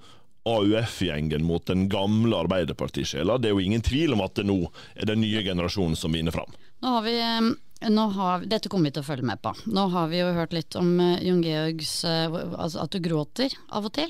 AUF-gjengen 0.44 1.44
mot 1.46 1.66
den 1.66 1.90
gamle 1.90 2.38
Arbeiderpartisjela. 2.38 3.38
Det 3.38 3.52
er 3.52 3.56
jo 3.56 3.66
ingen 3.66 3.84
tvil 3.86 4.16
om 4.16 4.24
at 4.26 4.36
det 4.40 4.48
nå 4.50 4.60
er 4.96 5.10
den 5.12 5.22
nye 5.22 5.44
generasjonen 5.46 5.98
som 5.98 6.14
vinner 6.18 6.34
fram. 6.34 6.50
Nå 6.82 6.96
har 6.96 7.04
vi, 7.06 7.18
eh, 7.22 8.06
har, 8.18 8.46
dette 8.50 8.70
kommer 8.70 8.90
vi 8.90 8.96
til 8.98 9.06
å 9.06 9.10
følge 9.10 9.28
med 9.28 9.42
på. 9.42 9.54
Nå 9.70 9.88
har 9.94 10.08
vi 10.10 10.22
jo 10.24 10.32
hørt 10.34 10.54
litt 10.54 10.76
om 10.80 10.96
uh, 11.00 11.20
Jon 11.22 11.44
Georgs 11.46 12.00
uh, 12.06 12.40
altså 12.58 12.82
at 12.86 12.96
du 12.96 13.04
gråter 13.06 13.54
av 13.70 13.86
og 13.86 13.94
til. 14.00 14.10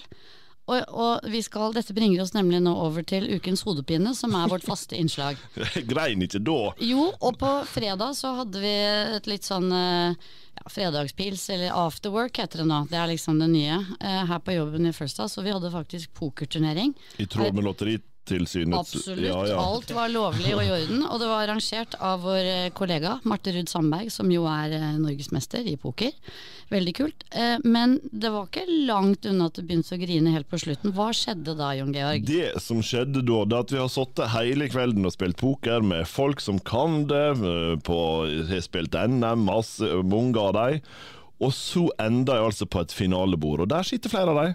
Og, 0.70 0.78
og 0.94 1.26
vi 1.32 1.42
skal, 1.44 1.74
dette 1.76 1.94
bringer 1.96 2.22
oss 2.24 2.36
nemlig 2.36 2.62
nå 2.64 2.72
over 2.80 3.04
til 3.08 3.26
ukens 3.34 3.64
hodepine, 3.68 4.14
som 4.16 4.36
er 4.38 4.52
vårt 4.52 4.64
faste 4.68 4.96
innslag. 4.96 5.40
Grein 5.92 6.24
ikke 6.24 6.40
da. 6.48 6.60
Jo, 6.86 7.10
og 7.20 7.40
på 7.42 7.50
fredag 7.68 8.16
så 8.20 8.36
hadde 8.40 8.62
vi 8.62 8.76
et 9.18 9.28
litt 9.28 9.48
sånn 9.48 9.68
eh, 9.76 10.30
ja, 10.64 10.70
fredagspils, 10.70 11.50
eller 11.50 11.72
afterwork 11.88 12.38
heter 12.38 12.64
det 12.64 12.68
nå. 12.70 12.86
Det 12.90 12.98
er 12.98 13.08
liksom 13.12 13.40
det 13.40 13.50
nye 13.52 13.80
eh, 14.00 14.24
her 14.30 14.40
på 14.40 14.56
jobben 14.56 14.86
i 14.86 14.94
First 14.94 15.18
House. 15.18 15.40
Og 15.40 15.46
vi 15.46 15.52
hadde 15.52 15.72
faktisk 15.72 16.14
pokerturnering. 16.14 16.94
I 17.18 17.26
tråd 17.26 17.54
med 17.54 17.66
Lotteritilsynets 18.22 18.96
Absolutt. 18.96 19.26
Ja, 19.26 19.48
ja. 19.48 19.58
Alt 19.60 19.92
var 19.92 20.10
lovlig 20.10 20.54
og 20.56 20.64
i 20.64 20.70
orden. 20.72 21.04
Og 21.10 21.20
det 21.20 21.28
var 21.28 21.44
arrangert 21.48 21.96
av 22.00 22.22
vår 22.22 22.46
eh, 22.46 22.70
kollega 22.74 23.20
Marte 23.24 23.52
Ruud 23.52 23.70
Sandberg, 23.70 24.12
som 24.12 24.30
jo 24.32 24.46
er 24.46 24.72
eh, 24.78 24.98
norgesmester 25.02 25.66
i 25.68 25.76
poker. 25.78 26.12
Veldig 26.72 26.94
kult. 26.96 27.24
Eh, 27.32 27.58
Men 27.64 28.00
det 28.12 28.32
var 28.32 28.48
ikke 28.48 28.66
langt 28.88 29.26
unna 29.26 29.50
at 29.50 29.58
du 29.58 29.64
begynte 29.64 29.96
å 29.96 30.02
grine 30.02 30.32
helt 30.36 30.50
på 30.50 30.60
slutten. 30.62 30.94
Hva 30.96 31.10
skjedde 31.14 31.56
da, 31.60 31.74
Jon 31.76 31.94
Georg? 31.96 32.26
Det 32.28 32.54
som 32.62 32.82
skjedde 32.86 33.24
da, 33.26 33.42
det 33.46 33.58
er 33.58 33.66
at 33.66 33.74
vi 33.76 33.82
har 33.82 33.92
sittet 33.92 34.36
hele 34.36 34.70
kvelden 34.72 35.08
og 35.10 35.16
spilt 35.16 35.40
poker 35.42 35.82
med 35.82 36.08
folk 36.08 36.42
som 36.42 36.60
kan 36.62 37.06
det, 37.10 37.26
på, 37.88 37.98
har 38.52 38.62
spilt 38.64 38.96
NM, 38.96 39.48
masse, 39.50 39.88
mange 40.06 40.40
av 40.40 40.54
dem. 40.58 40.86
Og 41.42 41.50
så 41.58 41.88
ender 41.98 42.38
jeg 42.38 42.52
altså 42.52 42.68
på 42.70 42.84
et 42.84 42.94
finalebord, 42.94 43.64
og 43.64 43.72
der 43.72 43.88
sitter 43.88 44.14
flere 44.14 44.30
av 44.30 44.44
dem. 44.44 44.54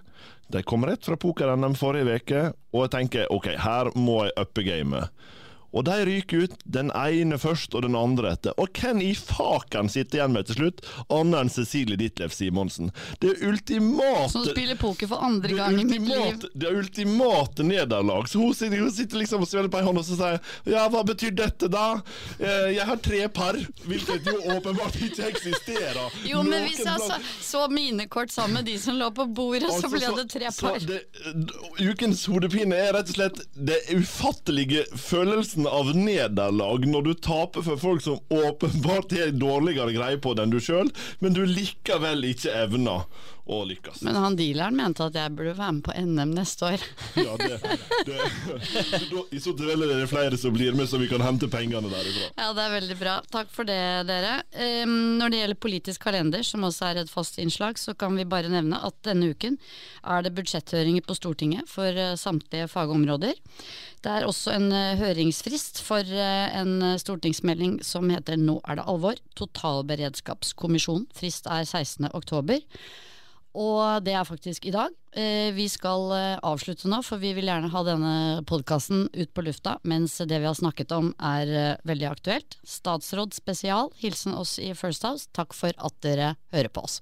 De 0.53 0.63
kom 0.63 0.87
rett 0.87 1.05
fra 1.05 1.17
poker-NM 1.19 1.75
forrige 1.79 2.21
uke, 2.21 2.43
og 2.75 2.85
jeg 2.85 2.93
tenker 2.95 3.33
ok, 3.35 3.51
her 3.59 3.91
må 3.99 4.21
jeg 4.29 4.37
uppe 4.45 4.63
gamet. 4.67 5.11
Og 5.77 5.85
de 5.85 5.97
ryker 6.09 6.47
ut, 6.47 6.55
den 6.65 6.89
ene 6.97 7.37
først 7.39 7.75
og 7.77 7.85
den 7.85 7.97
andre 7.99 8.31
etter. 8.33 8.55
Og 8.57 8.71
hvem 8.81 9.03
i 9.05 9.11
faken 9.19 9.91
sitter 9.93 10.23
igjen 10.23 10.33
med 10.33 10.49
til 10.49 10.57
slutt, 10.61 10.81
annet 11.13 11.43
enn 11.45 11.51
Cecilie 11.53 11.99
Ditlev 12.01 12.33
Simonsen? 12.33 12.89
Det 13.21 13.35
er 13.35 13.43
ultimate 13.51 14.31
Som 14.33 14.47
spiller 14.49 14.79
poker 14.81 15.11
for 15.11 15.21
andre 15.27 15.53
gang 15.59 15.77
i 15.81 15.85
mitt 15.85 16.07
liv. 16.09 16.39
Det 16.41 16.53
det 16.67 16.71
ultimate 16.73 17.63
nederlag. 17.67 18.29
Så 18.33 18.41
hun 18.41 18.55
sitter, 18.57 18.81
hun 18.81 18.91
sitter 18.95 19.21
liksom 19.21 19.45
og 19.45 19.51
svelger 19.51 19.69
på 19.73 19.79
en 19.83 19.89
hånd 19.91 20.01
og 20.01 20.07
så 20.09 20.17
sier 20.19 20.41
Ja, 20.73 20.87
hva 20.93 21.03
betyr 21.07 21.35
dette, 21.37 21.69
da? 21.73 22.01
Eh, 22.41 22.73
Jeg 22.77 22.87
har 22.89 22.97
tre 23.05 23.21
par, 23.29 23.59
hvilket 23.85 24.27
jo 24.33 24.37
åpenbart 24.57 24.97
ikke 24.97 25.29
eksisterer. 25.29 26.01
Jo, 26.27 26.41
men 26.47 26.65
hvis 26.67 26.81
jeg 26.87 27.05
så, 27.05 27.21
så 27.45 27.67
mine 27.73 28.09
kort 28.09 28.33
sammen 28.33 28.61
med 28.63 28.71
de 28.71 28.79
som 28.81 28.97
lå 28.97 29.11
på 29.15 29.27
bordet, 29.29 29.69
så 29.69 29.77
Altså, 29.77 29.93
ble 29.93 30.13
det 30.23 30.27
tre 30.33 30.51
så 30.55 30.71
par. 30.71 30.81
det, 30.89 31.03
ukens 31.91 32.25
hodepine 32.31 32.77
er 32.81 32.95
rett 32.97 33.11
og 33.13 33.19
slett 33.19 33.41
det 33.69 33.79
ufattelige 33.93 34.87
følelsen 34.97 35.66
av 35.69 35.93
nederlag 35.97 36.87
når 36.89 37.07
du 37.07 37.13
taper 37.27 37.65
for 37.67 37.81
folk 37.81 38.05
som 38.05 38.21
åpenbart 38.33 39.15
har 39.17 39.33
dårligere 39.37 39.95
greie 39.97 40.21
på 40.23 40.35
det 40.35 40.47
enn 40.47 40.55
du 40.55 40.61
sjøl, 40.63 40.93
men 41.21 41.37
du 41.37 41.45
likevel 41.47 42.27
ikke 42.31 42.55
evner 42.65 43.07
å 43.47 43.61
lykkes. 43.69 44.03
Men 44.03 44.19
han 44.19 44.37
dealeren 44.39 44.77
mente 44.79 45.05
at 45.07 45.15
jeg 45.15 45.35
burde 45.39 45.55
være 45.55 45.77
med 45.77 45.85
på 45.87 45.95
NM 45.95 46.35
neste 46.35 46.73
år. 46.73 46.87
Ja, 47.27 47.33
det, 47.41 47.57
det, 48.07 48.17
så 49.09 49.23
I 49.35 49.41
så 49.43 49.53
tilfelle 49.57 49.87
er 49.89 50.03
det 50.03 50.09
flere 50.11 50.39
som 50.39 50.55
blir 50.55 50.77
med, 50.77 50.89
så 50.91 50.99
vi 51.01 51.09
kan 51.11 51.23
hente 51.25 51.49
pengene 51.51 51.89
derifra. 51.91 52.29
Ja, 52.37 52.51
det 52.57 52.65
er 52.67 52.75
veldig 52.75 52.97
bra. 53.01 53.15
Takk 53.33 53.51
for 53.55 53.69
det, 53.69 53.79
dere. 54.11 54.37
Um, 54.85 55.17
når 55.21 55.33
det 55.33 55.41
gjelder 55.41 55.61
politisk 55.67 56.07
kalender, 56.07 56.45
som 56.47 56.67
også 56.67 56.91
er 56.91 57.03
et 57.03 57.13
fast 57.13 57.41
innslag, 57.43 57.81
så 57.81 57.97
kan 57.99 58.19
vi 58.19 58.27
bare 58.29 58.53
nevne 58.53 58.81
at 58.85 58.99
denne 59.07 59.33
uken 59.33 59.59
er 60.07 60.27
det 60.27 60.35
budsjetthøringer 60.37 61.07
på 61.07 61.17
Stortinget 61.19 61.71
for 61.71 61.91
eh, 61.91 62.15
samtlige 62.21 62.69
fagområder. 62.71 63.35
Det 64.05 64.13
er 64.13 64.27
også 64.29 64.55
en 64.55 64.69
eh, 64.75 64.99
høringsfrist 65.01 65.81
for 65.83 66.07
eh, 66.07 66.59
en 66.61 66.99
stortingsmelding 67.01 67.81
som 67.87 68.11
heter 68.13 68.39
Nå 68.39 68.61
er 68.69 68.79
det 68.79 68.87
alvor. 68.87 69.19
Totalberedskapskommisjonen. 69.39 71.09
Frist 71.17 71.49
er 71.51 71.65
16. 71.65 72.11
oktober. 72.15 72.63
Og 73.57 74.05
det 74.05 74.13
er 74.13 74.27
faktisk 74.29 74.67
i 74.69 74.73
dag. 74.75 74.93
Eh, 75.17 75.49
Vi 75.57 75.65
skal 75.73 76.11
eh, 76.13 76.39
avslutte 76.45 76.91
nå, 76.93 77.01
for 77.07 77.17
vi 77.23 77.33
vil 77.37 77.49
gjerne 77.49 77.71
ha 77.73 77.83
denne 77.87 78.13
podkasten 78.49 79.07
ut 79.15 79.33
på 79.33 79.45
lufta, 79.47 79.79
mens 79.89 80.19
det 80.21 80.43
vi 80.43 80.49
har 80.49 80.59
snakket 80.59 80.93
om 80.93 81.15
er 81.17 81.49
eh, 81.49 81.81
veldig 81.89 82.11
aktuelt. 82.11 82.59
Statsråd 82.69 83.33
spesial, 83.37 83.89
hilsen 83.97 84.37
oss 84.37 84.59
i 84.61 84.75
First 84.77 85.09
House. 85.09 85.31
Takk 85.33 85.57
for 85.57 85.73
at 85.73 85.97
dere 86.05 86.35
hører 86.53 86.69
på 86.69 86.85
oss. 86.85 87.01